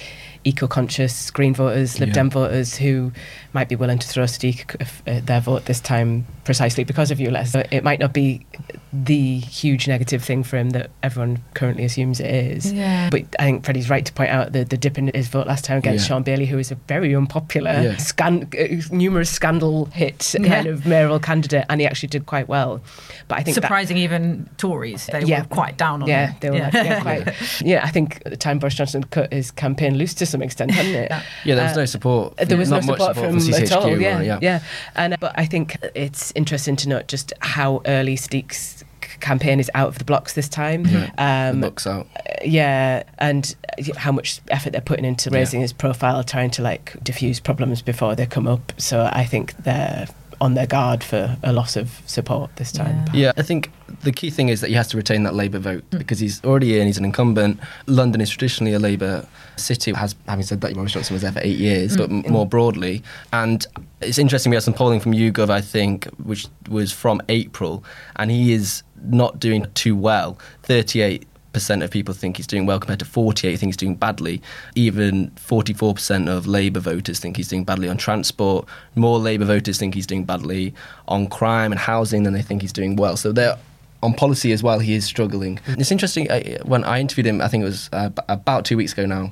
eco-conscious 0.44 1.32
Green 1.32 1.54
voters, 1.56 2.00
Lib 2.00 2.10
Yeah. 2.10 2.14
Dem 2.16 2.30
voters 2.30 2.76
who 2.76 3.12
might 3.54 3.68
be 3.68 3.76
willing 3.76 3.98
to 4.00 4.08
throw 4.08 4.24
a 4.24 4.28
if, 4.28 5.02
uh, 5.08 5.20
their 5.24 5.40
vote 5.42 5.66
this 5.66 5.80
time 5.80 6.26
precisely 6.44 6.84
because 6.84 7.10
of 7.10 7.18
ULEZ. 7.20 7.48
So 7.48 7.64
it 7.72 7.84
might 7.84 8.00
not 8.00 8.14
be 8.14 8.46
the 8.94 9.40
huge 9.40 9.88
negative 9.88 10.24
thing 10.24 10.44
for 10.44 10.58
him 10.58 10.70
that 10.72 10.92
everyone 11.02 11.40
currently 11.56 11.84
assumes 11.84 12.20
it 12.20 12.30
is. 12.34 12.72
Yeah. 12.72 13.10
But 13.10 13.24
I 13.40 13.44
think 13.46 13.66
Freddie's 13.66 13.90
right 13.90 14.06
to 14.06 14.14
point 14.14 14.30
out 14.30 14.52
the, 14.54 14.64
the 14.64 14.78
dip 14.78 14.98
in 15.00 15.10
his 15.16 15.28
vote 15.28 15.48
last 15.48 15.66
time 15.66 15.80
against 15.80 16.06
Yeah. 16.06 16.10
Shaun 16.10 16.24
Bailey, 16.24 16.46
who 16.46 16.60
is 16.60 16.72
a 16.72 16.76
very 16.88 17.16
unpopular, 17.16 17.72
Yeah. 17.72 17.98
scan- 17.98 18.48
uh, 18.58 18.82
numerous 18.92 19.32
scandal 19.32 19.86
hit 19.86 20.36
kind 20.44 20.68
of 20.68 20.86
mayoral 20.86 21.20
candidate, 21.20 21.66
and 21.70 21.82
he 21.82 21.88
actually 21.88 22.10
did 22.10 22.28
quite 22.28 22.48
well. 22.48 22.82
But 23.28 23.40
I 23.40 23.44
think 23.44 23.56
that- 23.56 23.64
Surprising 23.64 23.98
even 23.98 24.48
Tories, 24.58 25.08
they 25.08 25.24
Yeah. 25.24 25.42
were 25.42 25.48
quite 25.48 25.76
down 25.78 26.04
on 26.04 26.08
yeah, 26.08 26.25
him. 26.25 26.25
They 26.40 26.50
were 26.50 26.60
like, 26.60 26.74
yeah, 26.74 27.02
quite. 27.02 27.34
Yeah, 27.62 27.82
I 27.84 27.90
think 27.90 28.22
at 28.26 28.32
the 28.32 28.38
time 28.38 28.60
Boris 28.60 28.76
Johnson 28.76 29.04
cut 29.04 29.32
his 29.34 29.52
campaign 29.52 29.98
loose 29.98 30.14
to 30.16 30.26
some 30.26 30.42
extent, 30.42 30.72
hadn't 30.72 30.94
it? 30.96 31.12
yeah, 31.46 31.56
there 31.56 31.64
was 31.64 31.74
Uh, 31.74 31.82
no 31.82 31.86
support. 31.86 32.38
there 32.38 32.58
was 32.58 32.70
not 32.70 32.84
no 32.84 32.88
much 32.94 33.00
support, 33.00 33.16
from, 33.18 33.38
CCHQ, 33.38 33.62
at 33.64 33.72
all. 33.74 34.00
Yeah, 34.02 34.18
uh, 34.18 34.22
yeah, 34.22 34.40
yeah. 34.42 34.60
And 34.96 35.14
uh, 35.14 35.18
but 35.20 35.34
I 35.38 35.46
think 35.46 35.78
it's 35.96 36.32
interesting 36.36 36.76
to 36.78 36.90
note 36.90 37.08
just 37.08 37.34
how 37.42 37.82
early 37.86 38.16
Sadiq's 38.16 38.84
c- 39.04 39.18
campaign 39.20 39.60
is 39.60 39.70
out 39.74 39.88
of 39.90 39.98
the 39.98 40.06
blocks 40.06 40.34
this 40.34 40.50
time. 40.50 40.84
the 40.84 41.12
Um, 41.18 41.62
book's 41.62 41.88
out. 41.88 42.08
yeah, 42.44 43.04
and 43.20 43.56
how 43.98 44.12
much 44.12 44.42
effort 44.50 44.72
they're 44.72 44.82
putting 44.82 45.06
into 45.06 45.30
raising 45.30 45.62
his 45.62 45.74
profile, 45.74 46.24
trying 46.24 46.52
to 46.52 46.62
like 46.62 46.96
diffuse 47.04 47.40
problems 47.40 47.82
before 47.82 48.16
they 48.16 48.26
come 48.26 48.48
up. 48.48 48.74
So 48.78 49.10
I 49.12 49.26
think 49.26 49.56
they're 49.58 50.08
on 50.46 50.54
their 50.54 50.68
guard 50.68 51.04
for 51.04 51.36
a 51.42 51.52
loss 51.52 51.76
of 51.76 52.00
support 52.06 52.56
this 52.58 52.72
time. 52.72 53.04
Yeah, 53.14 53.32
I 53.36 53.42
think 53.42 53.72
the 54.04 54.12
key 54.12 54.30
thing 54.30 54.50
is 54.50 54.62
that 54.62 54.68
he 54.68 54.76
has 54.76 54.88
to 54.90 54.98
retain 54.98 55.24
that 55.24 55.34
Labour 55.34 55.58
vote 55.58 55.84
mm. 55.90 55.98
because 55.98 56.20
he's 56.20 56.44
already 56.46 56.80
in, 56.80 56.86
he's 56.86 57.00
an 57.00 57.04
incumbent. 57.04 57.60
London 57.88 58.22
is 58.22 58.30
traditionally 58.30 58.74
a 58.74 58.80
Labour 58.80 59.28
city, 59.56 59.92
has 59.94 60.16
having 60.28 60.46
said 60.46 60.62
that, 60.62 60.76
Boris 60.76 60.92
Johnson 60.92 61.16
was 61.16 61.24
there 61.24 61.32
for 61.32 61.42
eight 61.42 61.58
years, 61.58 61.96
mm. 61.96 61.98
but 61.98 62.10
m- 62.12 62.32
more 62.32 62.46
broadly. 62.46 63.02
And 63.34 63.66
it's 64.02 64.20
interesting, 64.20 64.52
we 64.52 64.56
had 64.56 64.64
some 64.64 64.76
polling 64.76 65.00
from 65.00 65.14
YouGov, 65.14 65.50
I 65.50 65.62
think, 65.62 66.06
which 66.24 66.46
was 66.70 66.92
from 66.92 67.22
April, 67.28 67.84
and 68.18 68.30
he 68.30 68.54
is 68.54 68.84
not 69.04 69.40
doing 69.40 69.66
too 69.74 69.96
well. 69.96 70.38
38 70.64 71.28
percent 71.56 71.84
of 71.84 71.90
people 71.90 72.14
think 72.14 72.36
he's 72.36 72.46
doing 72.46 72.66
well 72.66 72.80
compared 72.80 73.00
to 73.00 73.06
48 73.06 73.56
think 73.58 73.70
he's 73.70 73.78
doing 73.78 73.96
badly. 73.96 74.42
Even 74.76 75.32
44% 75.32 76.28
of 76.28 76.46
Labour 76.46 76.82
voters 76.82 77.20
think 77.20 77.38
he's 77.38 77.48
doing 77.48 77.64
badly 77.64 77.88
on 77.88 77.96
transport. 77.96 78.68
More 78.96 79.18
Labour 79.18 79.46
voters 79.46 79.78
think 79.80 79.96
he's 79.96 80.06
doing 80.06 80.26
badly 80.26 80.74
on 81.08 81.28
crime 81.28 81.72
and 81.72 81.80
housing 81.80 82.24
than 82.24 82.34
they 82.34 82.42
think 82.42 82.62
he's 82.62 82.74
doing 82.74 82.98
well. 82.98 83.16
So 83.16 83.32
they're 83.32 83.58
on 84.06 84.14
policy 84.14 84.52
as 84.52 84.62
well, 84.62 84.80
he 84.80 84.94
is 84.94 85.04
struggling. 85.04 85.60
It's 85.68 85.92
interesting. 85.92 86.32
I, 86.32 86.58
when 86.64 86.84
I 86.84 87.00
interviewed 87.00 87.26
him, 87.26 87.42
I 87.42 87.48
think 87.48 87.64
it 87.64 87.66
was 87.66 87.90
uh, 87.92 88.10
about 88.30 88.64
two 88.64 88.78
weeks 88.78 88.94
ago 88.94 89.06
now, 89.06 89.32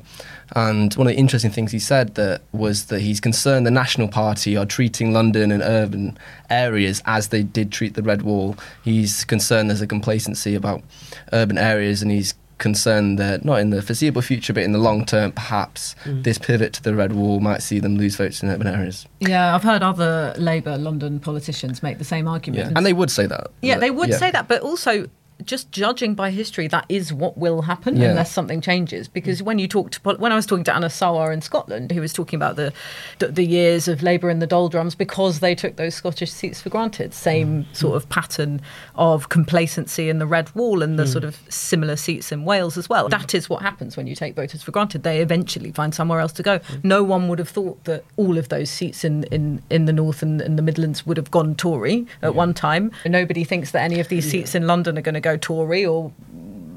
and 0.56 0.94
one 0.96 1.08
of 1.08 1.14
the 1.14 1.20
interesting 1.20 1.52
things 1.52 1.72
he 1.72 1.80
said 1.80 2.16
that 2.16 2.42
was 2.52 2.86
that 2.86 3.02
he's 3.02 3.20
concerned 3.20 3.66
the 3.66 3.72
National 3.72 4.08
Party 4.08 4.58
are 4.58 4.66
treating 4.66 5.14
London 5.14 5.52
and 5.52 5.62
urban 5.64 6.18
areas 6.50 7.02
as 7.06 7.30
they 7.30 7.44
did 7.44 7.72
treat 7.72 7.94
the 7.94 8.04
Red 8.04 8.24
Wall. 8.24 8.56
He's 8.84 9.24
concerned 9.24 9.70
there's 9.70 9.82
a 9.82 9.88
complacency 9.88 10.56
about 10.56 10.84
urban 11.32 11.58
areas, 11.58 12.02
and 12.02 12.12
he's 12.12 12.34
concerned 12.58 13.20
that 13.20 13.44
not 13.44 13.60
in 13.60 13.70
the 13.70 13.82
foreseeable 13.82 14.22
future, 14.22 14.54
but 14.54 14.64
in 14.64 14.72
the 14.72 14.80
long 14.80 15.06
term, 15.06 15.32
perhaps 15.32 15.96
mm. 16.04 16.24
this 16.24 16.38
pivot 16.38 16.74
to 16.74 16.84
the 16.84 16.96
Red 16.96 17.14
Wall 17.14 17.40
might 17.40 17.62
see 17.62 17.80
them 17.80 17.98
lose 17.98 18.16
votes 18.16 18.42
in 18.42 18.50
urban 18.50 18.68
areas. 18.68 19.06
Yeah, 19.20 19.56
I've 19.56 19.64
heard 19.64 19.84
other 19.84 20.34
Labour 20.38 20.78
London 20.78 21.20
politicians 21.20 21.84
make 21.84 21.98
the 21.98 22.04
same 22.04 22.28
argument. 22.28 22.72
Yeah, 22.72 22.74
and 22.76 22.86
they 22.86 22.94
would 22.94 23.12
say 23.12 23.26
that. 23.28 23.48
Yeah, 23.62 23.76
But- 23.76 23.82
they 23.82 23.92
would 23.92 24.10
yeah. 24.10 24.18
say 24.18 24.32
that, 24.32 24.48
but 24.48 24.62
also 24.62 25.08
just 25.44 25.72
judging 25.72 26.16
by 26.16 26.32
history, 26.32 26.68
that 26.68 26.86
is 26.90 27.14
what 27.14 27.38
will 27.38 27.64
happen 27.64 27.98
Yeah. 27.98 28.10
unless 28.10 28.32
something 28.32 28.62
changes. 28.62 29.08
Because 29.08 29.42
when 29.42 29.60
you 29.60 29.68
talk 29.68 29.92
to 29.92 30.00
when 30.18 30.32
I 30.32 30.36
was 30.36 30.46
talking 30.46 30.64
to 30.66 30.76
Anas 30.76 31.00
Sarwar 31.00 31.34
in 31.34 31.42
Scotland, 31.42 31.92
who 31.92 32.02
was 32.02 32.14
talking 32.14 32.38
about 32.38 32.56
the 32.56 32.74
the, 33.20 33.44
years 33.44 33.88
of 33.90 34.02
Labour 34.02 34.30
in 34.30 34.40
the 34.40 34.48
doldrums 34.48 34.96
because 34.96 35.40
they 35.40 35.54
took 35.54 35.76
those 35.76 35.96
Scottish 35.96 36.32
seats 36.32 36.62
for 36.62 36.70
granted. 36.70 37.14
Same 37.14 37.66
mm. 37.66 37.76
sort 37.76 37.98
of 37.98 38.08
pattern 38.08 38.62
of 38.96 39.28
complacency 39.30 40.10
in 40.10 40.20
the 40.20 40.26
Red 40.26 40.54
Wall 40.56 40.82
and 40.82 40.98
the 40.98 41.04
mm. 41.04 41.12
sort 41.12 41.26
of 41.26 41.38
similar 41.50 41.98
seats 41.98 42.32
in 42.32 42.46
Wales 42.46 42.78
as 42.78 42.88
well. 42.88 43.08
Mm. 43.08 43.12
That 43.12 43.36
is 43.36 43.50
what 43.50 43.62
happens 43.62 43.98
when 43.98 44.08
you 44.08 44.16
take 44.16 44.36
voters 44.36 44.64
for 44.64 44.72
granted. 44.72 45.04
They 45.04 45.22
eventually 45.22 45.72
find 45.72 45.94
somewhere 45.94 46.22
else 46.22 46.32
to 46.34 46.44
go. 46.44 46.62
No 46.84 47.04
one 47.04 47.28
would 47.28 47.40
have 47.40 47.50
thought 47.50 47.84
that 47.84 48.06
all 48.16 48.38
of 48.38 48.48
those 48.50 48.70
seats 48.70 49.04
in 49.04 49.26
in, 49.26 49.62
in 49.70 49.86
the 49.86 49.94
north 49.94 50.22
and, 50.22 50.42
and 50.42 50.58
the 50.58 50.64
Midlands 50.64 51.06
would 51.06 51.18
have 51.18 51.32
gone 51.32 51.56
Tory 51.56 52.08
at 52.22 52.34
one 52.34 52.54
time. 52.54 52.92
Nobody 53.06 53.44
thinks 53.44 53.72
that 53.72 53.82
any 53.82 54.00
of 54.00 54.08
these 54.08 54.30
seats 54.30 54.56
in 54.56 54.68
London 54.68 54.98
are 54.98 55.02
going 55.02 55.16
to 55.16 55.22
go 55.24 55.38
Tory 55.38 55.86
or 55.86 56.12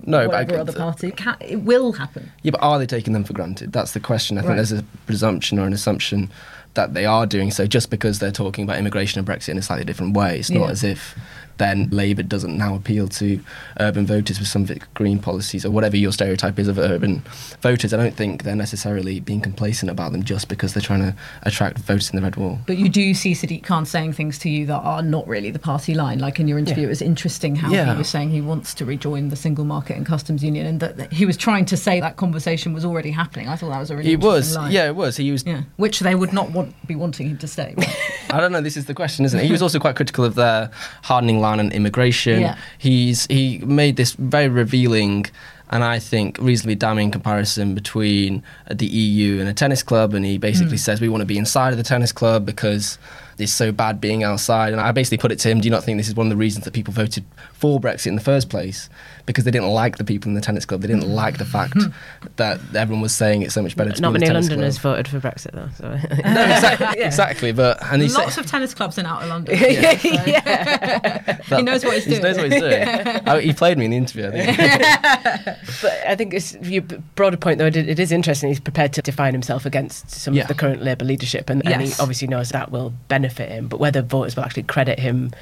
No, 0.07 0.29
whatever 0.29 0.59
other 0.61 0.73
party. 0.73 1.11
Ca 1.11 1.37
it 1.41 1.57
will 1.63 1.93
happen. 1.93 2.31
Yeah, 2.43 2.53
but 2.53 2.61
are 2.63 2.79
they 2.79 2.87
taking 2.87 3.13
them 3.13 3.25
for 3.25 3.33
granted? 3.33 3.73
That's 3.73 3.93
the 3.93 4.01
question. 4.01 4.39
I 4.39 4.43
think 4.43 4.51
Right. 4.51 4.57
there's 4.57 4.73
a 4.73 4.85
presumption 5.07 5.59
or 5.59 5.67
an 5.67 5.73
assumption 5.73 6.31
that 6.77 6.95
they 6.95 7.05
are 7.05 7.27
doing 7.27 7.51
so 7.51 7.67
just 7.67 7.91
because 7.91 8.19
they're 8.21 8.31
talking 8.31 8.65
about 8.65 8.79
immigration 8.79 9.19
and 9.19 9.29
Brexit 9.29 9.51
in 9.51 9.59
a 9.59 9.63
slightly 9.63 9.85
different 9.85 10.17
way. 10.17 10.39
It's 10.39 10.51
not 10.51 10.67
Yeah. 10.67 10.71
as 10.71 10.85
if 10.85 11.15
then 11.59 11.89
Labour 11.91 12.23
doesn't 12.23 12.55
now 12.55 12.75
appeal 12.75 13.09
to 13.09 13.41
urban 13.81 14.05
voters 14.07 14.39
with 14.39 14.47
some 14.47 14.61
of 14.65 14.71
its 14.71 14.85
green 14.93 15.19
policies 15.19 15.65
or 15.65 15.71
whatever 15.71 15.97
your 15.97 16.13
stereotype 16.13 16.59
is 16.59 16.69
of 16.69 16.79
urban 16.79 17.23
voters. 17.63 17.95
I 17.95 17.97
don't 17.97 18.15
think 18.15 18.43
they're 18.43 18.55
necessarily 18.55 19.21
being 19.21 19.41
complacent 19.41 19.91
about 19.91 20.13
them 20.13 20.23
just 20.23 20.49
because 20.49 20.75
they're 20.75 20.83
trying 20.83 21.01
to 21.01 21.15
attract 21.45 21.79
voters 21.79 22.11
in 22.11 22.17
the 22.17 22.21
red 22.23 22.37
wall. 22.37 22.59
But 22.67 22.77
you 22.77 22.91
do 22.91 23.15
see 23.15 23.33
Sadiq 23.33 23.63
Khan 23.63 23.87
saying 23.87 24.13
things 24.13 24.39
to 24.41 24.51
you 24.51 24.67
that 24.67 24.81
are 24.81 25.01
not 25.01 25.27
really 25.27 25.51
the 25.51 25.59
party 25.59 25.95
line. 25.95 26.19
Like 26.19 26.39
in 26.39 26.47
your 26.47 26.59
interview, 26.59 26.85
it 26.85 26.89
was 26.91 27.01
interesting 27.01 27.57
how 27.57 27.71
Yeah. 27.73 27.91
he 27.91 27.97
was 27.97 28.09
saying 28.09 28.31
he 28.33 28.43
wants 28.43 28.75
to 28.75 28.85
rejoin 28.85 29.31
the 29.31 29.37
single 29.37 29.65
market 29.65 29.97
and 29.97 30.05
customs 30.05 30.45
union, 30.45 30.67
and 30.67 30.81
that 30.81 30.99
that 30.99 31.11
he 31.15 31.25
was 31.25 31.39
trying 31.39 31.65
to 31.67 31.77
say 31.79 32.01
that 32.01 32.17
conversation 32.17 32.75
was 32.75 32.85
already 32.85 33.13
happening. 33.13 33.49
I 33.49 33.57
thought 33.57 33.71
that 33.71 33.81
was 33.81 33.91
a 33.91 33.97
really 33.97 34.09
He 34.09 34.13
interesting 34.13 34.31
was, 34.51 34.57
line. 34.57 34.73
yeah, 34.73 34.89
it 34.89 34.95
was. 34.97 35.17
He 35.17 35.33
was 35.33 35.43
yeah, 35.47 35.63
which 35.77 36.01
they 36.01 36.15
would 36.15 36.35
not 36.35 36.51
want 36.51 36.66
be 36.87 36.95
wanting 36.95 37.29
him 37.29 37.39
to 37.39 37.47
stay. 37.47 37.75
I 38.31 38.41
don't 38.41 38.53
know. 38.53 38.61
This 38.61 38.77
is 38.77 38.87
the 38.87 38.95
question, 38.95 39.25
isn't 39.25 39.39
it? 39.39 39.45
He 39.45 39.53
was 39.53 39.63
also 39.63 39.79
quite 39.79 39.97
critical 39.97 40.25
of 40.25 40.35
their 40.35 40.71
hardening 41.03 41.41
line 41.41 41.61
on 41.61 41.73
immigration. 41.73 42.41
Yeah. 42.41 42.59
He's 42.79 43.27
he 43.27 43.59
made 43.59 43.97
this 43.97 44.13
very 44.13 44.49
revealing 44.49 45.27
and 45.69 45.83
I 45.83 45.99
think 45.99 46.39
reasonably 46.39 46.77
damning 46.77 47.11
comparison 47.11 47.75
between 47.75 48.43
the 48.71 48.87
EU 48.87 49.41
and 49.41 49.49
a 49.49 49.55
tennis 49.55 49.83
club. 49.83 50.15
And 50.15 50.25
he 50.25 50.39
basically 50.39 50.71
hmm. 50.73 50.77
says 50.77 51.01
we 51.01 51.09
want 51.09 51.23
to 51.23 51.27
be 51.27 51.39
inside 51.39 51.73
of 51.73 51.77
the 51.77 51.83
tennis 51.83 52.13
club 52.13 52.47
because 52.47 52.99
it's 53.39 53.53
so 53.53 53.73
bad 53.73 54.01
being 54.01 54.23
outside. 54.23 54.73
And 54.73 54.81
I 54.81 54.93
basically 54.93 55.19
put 55.19 55.33
it 55.33 55.39
to 55.41 55.51
him: 55.51 55.61
Do 55.61 55.67
you 55.67 55.73
not 55.73 55.85
think 55.85 55.99
this 55.99 56.09
is 56.09 56.15
one 56.15 56.27
of 56.27 56.31
the 56.31 56.37
reasons 56.37 56.65
that 56.65 56.75
people 56.75 56.95
voted 56.95 57.25
for 57.53 57.81
Brexit 57.81 58.07
in 58.07 58.15
the 58.15 58.21
first 58.21 58.49
place? 58.49 58.89
Because 59.27 59.45
they 59.45 59.51
didn't 59.51 59.69
like 59.69 59.99
the 59.99 60.05
people 60.05 60.29
in 60.29 60.35
the 60.35 60.41
tennis 60.41 60.65
club. 60.65 60.83
They 60.83 60.89
didn't 60.89 61.09
like 61.09 61.39
the 61.39 61.45
fact 61.45 61.75
hmm. 61.75 61.89
that 62.37 62.61
everyone 62.75 63.03
was 63.03 63.15
saying 63.15 63.43
it's 63.43 63.55
so 63.55 63.63
much 63.63 63.77
better 63.77 63.91
to 63.91 64.01
Not 64.01 64.13
be 64.13 64.21
many 64.21 64.33
Londoners 64.33 64.79
voted 64.79 65.09
for 65.09 65.19
Brexit 65.21 65.53
though. 65.53 65.69
So. 65.77 65.87
No, 66.27 66.45
exactly, 66.55 67.03
exactly. 67.03 67.53
But 67.53 67.83
and 67.83 68.03
he 68.03 68.09
Lots 68.09 68.35
said, 68.35 68.45
of 68.45 68.51
tennis 68.51 68.73
clubs 68.73 68.99
in 68.99 69.07
outer 69.07 69.27
London. 69.27 69.59
that- 69.59 71.45
he 71.47 71.63
knows 71.63 71.85
what 71.85 71.95
he's 71.95 72.05
He 72.05 72.13
doing. 72.13 72.23
knows 72.23 72.37
what 72.37 72.53
he's 72.53 72.61
doing. 72.61 72.89
Oh, 73.27 73.39
he 73.39 73.53
played 73.53 73.79
me 73.79 73.87
in 73.87 73.91
the 73.91 73.97
interview. 73.97 74.29
I 74.29 74.31
think. 74.31 74.57
But 75.83 75.93
I 76.07 76.15
think 76.17 76.33
it's 76.33 76.55
your 76.63 76.83
broader 77.15 77.37
point, 77.37 77.59
though. 77.59 77.67
It, 77.67 77.77
it 77.77 77.99
is 77.99 78.13
interesting. 78.13 78.49
He's 78.49 78.61
prepared 78.61 78.93
to 78.95 79.03
define 79.03 79.33
himself 79.33 79.67
against 79.67 80.11
some 80.11 80.35
Yeah. 80.35 80.43
of 80.43 80.49
the 80.49 80.55
current 80.55 80.83
Labour 80.83 81.05
leadership, 81.05 81.51
and, 81.51 81.67
and 81.67 81.83
he 81.83 81.93
obviously 81.99 82.29
knows 82.29 82.51
that 82.51 82.71
will 82.71 82.93
benefit 83.09 83.51
him. 83.51 83.69
But 83.69 83.81
whether 83.81 84.03
voters 84.03 84.37
will 84.37 84.45
actually 84.45 84.65
credit 84.65 84.99
him 84.99 85.33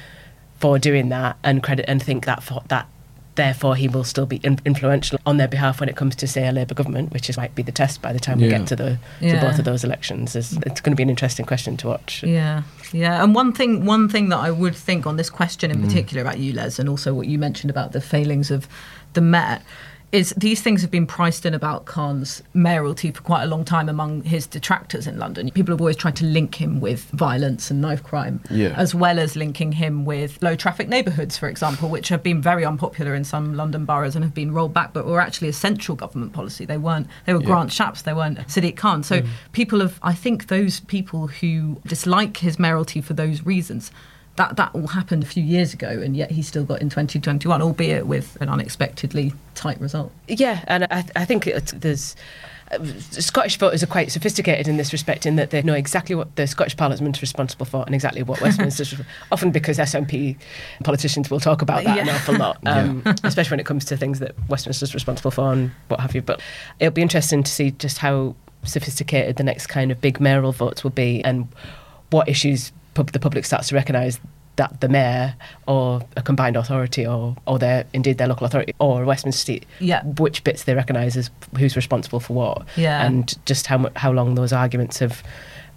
for 0.59 0.79
doing 0.79 1.09
that 1.09 1.37
and 1.43 1.61
credit 1.61 1.85
and 1.87 2.01
think 2.01 2.25
that 2.25 2.41
for, 2.41 2.63
that 2.69 2.87
therefore 3.35 3.75
he 3.75 3.87
will 3.87 4.03
still 4.03 4.25
be 4.25 4.37
in, 4.37 4.59
influential 4.65 5.19
on 5.25 5.37
their 5.37 5.47
behalf 5.47 5.79
when 5.79 5.89
it 5.89 5.95
comes 5.95 6.15
to 6.17 6.27
say 6.27 6.47
a 6.47 6.51
Labour 6.51 6.73
government, 6.73 7.13
which 7.13 7.29
is 7.29 7.37
might 7.37 7.53
be 7.55 7.61
the 7.63 7.71
test 7.71 8.01
by 8.01 8.11
the 8.13 8.19
time 8.19 8.39
we 8.39 8.47
get 8.47 8.65
to 8.67 8.75
the 8.75 8.97
to 9.19 9.25
Yeah. 9.25 9.41
both 9.41 9.59
of 9.59 9.65
those 9.65 9.83
elections. 9.83 10.35
Is, 10.35 10.53
it's 10.65 10.81
going 10.81 10.91
to 10.91 10.95
be 10.95 11.03
an 11.03 11.09
interesting 11.09 11.45
question 11.45 11.77
to 11.77 11.87
watch. 11.87 12.23
Yeah, 12.23 12.63
yeah. 12.93 13.23
And 13.23 13.35
one 13.35 13.51
thing, 13.53 13.85
one 13.85 14.07
thing 14.09 14.29
that 14.29 14.37
I 14.39 14.51
would 14.51 14.75
think 14.75 15.05
on 15.05 15.17
this 15.17 15.29
question 15.29 15.71
Mm. 15.71 15.75
in 15.75 15.81
particular 15.83 16.21
about 16.21 16.37
ULEZ, 16.37 16.79
and 16.79 16.87
also 16.89 17.13
what 17.13 17.27
you 17.27 17.37
mentioned 17.37 17.69
about 17.69 17.91
the 17.91 18.01
failings 18.01 18.51
of 18.51 18.67
the 19.13 19.21
Met, 19.21 19.61
is 20.15 20.33
these 20.37 20.61
things 20.61 20.81
have 20.81 20.89
been 20.89 21.05
priced 21.05 21.45
in 21.45 21.53
about 21.53 21.85
Khan's 21.85 22.41
mayoralty 22.53 23.11
for 23.11 23.21
quite 23.21 23.43
a 23.43 23.47
long 23.47 23.65
time 23.65 23.89
among 23.89 24.23
his 24.23 24.47
detractors 24.47 25.07
in 25.07 25.19
London. 25.19 25.51
People 25.51 25.73
have 25.73 25.81
always 25.81 25.97
tried 25.97 26.15
to 26.15 26.25
link 26.25 26.55
him 26.55 26.79
with 26.79 27.03
violence 27.11 27.69
and 27.69 27.81
knife 27.81 28.01
crime, 28.01 28.39
Yeah. 28.49 28.73
as 28.77 28.95
well 28.95 29.19
as 29.19 29.35
linking 29.35 29.73
him 29.73 30.05
with 30.05 30.41
low 30.41 30.55
traffic 30.55 30.87
neighbourhoods, 30.87 31.37
for 31.37 31.49
example, 31.49 31.89
which 31.89 32.07
have 32.07 32.23
been 32.23 32.41
very 32.41 32.63
unpopular 32.63 33.13
in 33.13 33.25
some 33.25 33.55
London 33.57 33.83
boroughs 33.83 34.15
and 34.15 34.23
have 34.23 34.33
been 34.33 34.53
rolled 34.53 34.73
back, 34.73 34.93
but 34.93 35.05
were 35.05 35.19
actually 35.19 35.49
a 35.49 35.53
central 35.53 35.97
government 35.97 36.31
policy. 36.31 36.65
They 36.65 36.77
weren't. 36.77 37.07
They 37.25 37.33
were 37.33 37.41
Grant 37.41 37.71
Shapps. 37.71 38.03
They 38.03 38.13
weren't 38.13 38.39
Sadiq 38.47 38.77
Khan. 38.77 39.03
So 39.03 39.21
mm. 39.21 39.27
people 39.51 39.81
have. 39.81 39.99
I 40.01 40.13
think 40.13 40.47
those 40.47 40.79
people 40.79 41.27
who 41.27 41.81
dislike 41.85 42.37
his 42.37 42.57
mayoralty 42.57 43.01
for 43.01 43.13
those 43.13 43.45
reasons. 43.45 43.91
That, 44.37 44.57
that 44.57 44.71
all 44.73 44.87
happened 44.87 45.23
a 45.23 45.25
few 45.25 45.43
years 45.43 45.73
ago, 45.73 45.87
and 45.87 46.15
yet 46.15 46.31
he 46.31 46.41
still 46.41 46.65
got 46.65 46.81
in 46.81 46.89
2021, 46.89 47.61
albeit 47.61 48.05
with 48.05 48.37
an 48.41 48.49
unexpectedly 48.49 49.33
tight 49.53 49.79
result. 49.79 50.11
Yeah, 50.27 50.63
and 50.67 50.85
I, 50.91 51.05
I 51.15 51.25
think 51.25 51.45
there's. 51.45 52.15
Uh, 52.71 52.83
Scottish 53.11 53.59
voters 53.59 53.83
are 53.83 53.87
quite 53.87 54.11
sophisticated 54.11 54.67
in 54.67 54.75
this 54.77 54.91
respect, 54.91 55.25
in 55.27 55.35
that 55.35 55.51
they 55.51 55.61
know 55.61 55.75
exactly 55.75 56.15
what 56.15 56.35
the 56.35 56.47
Scottish 56.47 56.75
Parliament 56.75 57.15
is 57.15 57.21
responsible 57.21 57.65
for 57.65 57.85
and 57.85 57.93
exactly 57.93 58.23
what 58.23 58.41
Westminster's. 58.41 58.95
often 59.31 59.51
because 59.51 59.77
SNP 59.77 60.35
politicians 60.83 61.29
will 61.29 61.39
talk 61.39 61.61
about 61.61 61.83
that 61.83 61.99
an 61.99 62.09
awful 62.09 62.35
lot, 62.35 62.57
um, 62.65 63.03
especially 63.23 63.51
when 63.51 63.59
it 63.59 63.67
comes 63.67 63.85
to 63.85 63.95
things 63.95 64.19
that 64.19 64.35
Westminster's 64.49 64.95
responsible 64.95 65.31
for 65.31 65.53
and 65.53 65.71
what 65.89 65.99
have 65.99 66.15
you. 66.15 66.23
But 66.23 66.41
it'll 66.79 66.91
be 66.91 67.03
interesting 67.03 67.43
to 67.43 67.51
see 67.51 67.71
just 67.71 67.99
how 67.99 68.35
sophisticated 68.63 69.35
the 69.37 69.43
next 69.43 69.67
kind 69.67 69.91
of 69.91 70.01
big 70.01 70.19
mayoral 70.19 70.51
votes 70.51 70.83
will 70.83 70.91
be 70.91 71.23
and 71.23 71.47
what 72.09 72.27
issues 72.27 72.71
pub- 72.95 73.11
the 73.11 73.19
public 73.19 73.45
starts 73.45 73.67
to 73.69 73.75
recognise 73.75 74.19
that 74.55 74.79
the 74.79 74.87
mayor 74.87 75.35
or 75.67 76.01
a 76.15 76.21
combined 76.21 76.55
authority 76.55 77.05
or, 77.05 77.35
or 77.45 77.59
their 77.59 77.83
indeed 77.93 78.17
their 78.17 78.27
local 78.27 78.45
authority 78.47 78.73
or 78.79 79.03
Westminster 79.03 79.39
State, 79.39 79.65
Yeah. 79.81 80.01
which 80.03 80.43
bits 80.45 80.63
they 80.63 80.73
recognise 80.73 81.17
as 81.17 81.29
who's 81.57 81.75
responsible 81.75 82.21
for 82.21 82.33
what, 82.33 82.65
Yeah. 82.77 83.05
and 83.05 83.35
just 83.45 83.67
how 83.67 83.89
how 83.97 84.11
long 84.13 84.35
those 84.35 84.53
arguments 84.53 85.01
of 85.01 85.21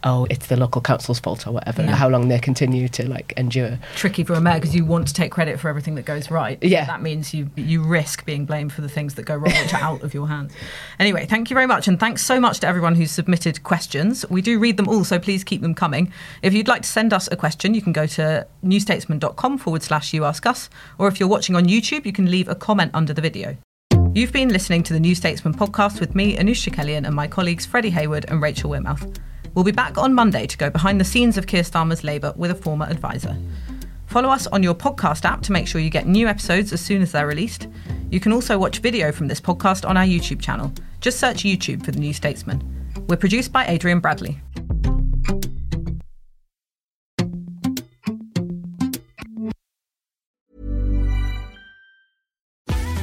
oh 0.05 0.27
it's 0.31 0.47
the 0.47 0.57
local 0.57 0.81
council's 0.81 1.19
fault 1.19 1.47
or 1.47 1.53
whatever, 1.53 1.83
Yeah. 1.83 1.95
how 1.97 2.09
long 2.09 2.29
they 2.29 2.39
continue 2.39 2.89
to 2.89 3.09
like 3.09 3.33
endure. 3.37 3.79
Tricky 3.97 4.25
for 4.25 4.35
a 4.35 4.41
mayor 4.41 4.55
because 4.61 4.75
you 4.75 4.85
want 4.85 5.09
to 5.09 5.15
take 5.15 5.31
credit 5.33 5.59
for 5.61 5.69
everything 5.69 5.95
that 5.97 6.05
goes 6.05 6.31
right. 6.31 6.59
Yeah. 6.63 6.85
That 6.87 7.03
means 7.03 7.35
you 7.35 7.51
you 7.57 7.83
risk 7.83 8.25
being 8.25 8.45
blamed 8.45 8.73
for 8.73 8.81
the 8.81 8.89
things 8.89 9.15
that 9.17 9.25
go 9.25 9.35
wrong, 9.37 9.53
which 9.53 9.75
are 9.75 9.81
out 9.81 10.03
of 10.03 10.15
your 10.15 10.29
hands. 10.29 10.53
Anyway, 10.99 11.27
thank 11.27 11.51
you 11.51 11.55
very 11.55 11.67
much. 11.67 11.89
And 11.89 11.99
thanks 11.99 12.25
so 12.25 12.39
much 12.41 12.61
to 12.61 12.67
everyone 12.67 12.95
who's 12.95 13.11
submitted 13.11 13.63
questions. 13.63 14.25
We 14.31 14.43
do 14.43 14.59
read 14.59 14.77
them 14.77 14.89
all, 14.89 15.05
so 15.05 15.19
please 15.19 15.45
keep 15.45 15.63
them 15.63 15.75
coming. 15.75 16.13
If 16.43 16.55
you'd 16.55 16.69
like 16.69 16.83
to 16.83 16.89
send 16.89 17.13
us 17.13 17.29
a 17.33 17.37
question, 17.37 17.75
you 17.75 17.83
can 17.83 17.93
go 17.93 18.07
to 18.07 18.47
newstatesman.com 18.65 19.59
forward 19.59 19.83
slash 19.83 20.13
you 20.13 20.25
ask 20.25 20.47
us. 20.47 20.71
Or 20.99 21.09
if 21.09 21.19
you're 21.21 21.29
watching 21.29 21.57
on 21.57 21.65
YouTube, 21.67 22.07
you 22.07 22.13
can 22.13 22.31
leave 22.31 22.49
a 22.49 22.55
comment 22.55 22.91
under 22.95 23.13
the 23.13 23.21
video. 23.23 23.57
You've 24.15 24.33
been 24.33 24.49
listening 24.49 24.83
to 24.85 24.93
the 24.93 25.01
New 25.01 25.15
Statesman 25.15 25.55
podcast 25.55 26.01
with 26.01 26.15
me, 26.15 26.37
Anoosh 26.37 26.69
Chakelian, 26.69 27.07
and 27.07 27.15
my 27.15 27.27
colleagues 27.29 27.67
Freddie 27.67 27.91
Hayward 27.91 28.25
and 28.29 28.41
Rachel 28.41 28.71
Wearmouth. 28.71 29.17
We'll 29.59 29.65
be 29.65 29.73
back 29.73 29.99
on 29.99 30.15
Monday 30.15 30.47
to 30.47 30.57
go 30.57 30.71
behind 30.71 31.01
the 31.01 31.05
scenes 31.05 31.37
of 31.37 31.49
Keir 31.49 31.65
Starmer's 31.65 32.05
Labour 32.05 32.33
with 32.37 32.53
a 32.53 32.55
former 32.55 32.87
advisor. 32.87 33.37
Follow 34.07 34.29
us 34.29 34.47
on 34.47 34.63
your 34.63 34.73
podcast 34.73 35.25
app 35.25 35.43
to 35.43 35.51
make 35.51 35.67
sure 35.67 35.81
you 35.81 35.91
get 35.91 36.07
new 36.07 36.29
episodes 36.29 36.73
as 36.73 36.81
soon 36.81 37.03
as 37.03 37.11
they're 37.11 37.27
released. 37.27 37.67
You 38.09 38.21
can 38.21 38.33
also 38.33 38.57
watch 38.57 38.79
video 38.79 39.11
from 39.11 39.27
this 39.27 39.41
podcast 39.41 39.85
on 39.85 39.97
our 39.97 40.05
YouTube 40.05 40.41
channel. 40.41 40.73
Just 41.01 41.19
search 41.19 41.39
YouTube 41.39 41.85
for 41.85 41.91
The 41.91 41.99
New 41.99 42.13
Statesman. 42.13 42.63
We're 43.09 43.17
produced 43.17 43.51
by 43.51 43.67
Adrian 43.67 43.99
Bradley. 43.99 44.39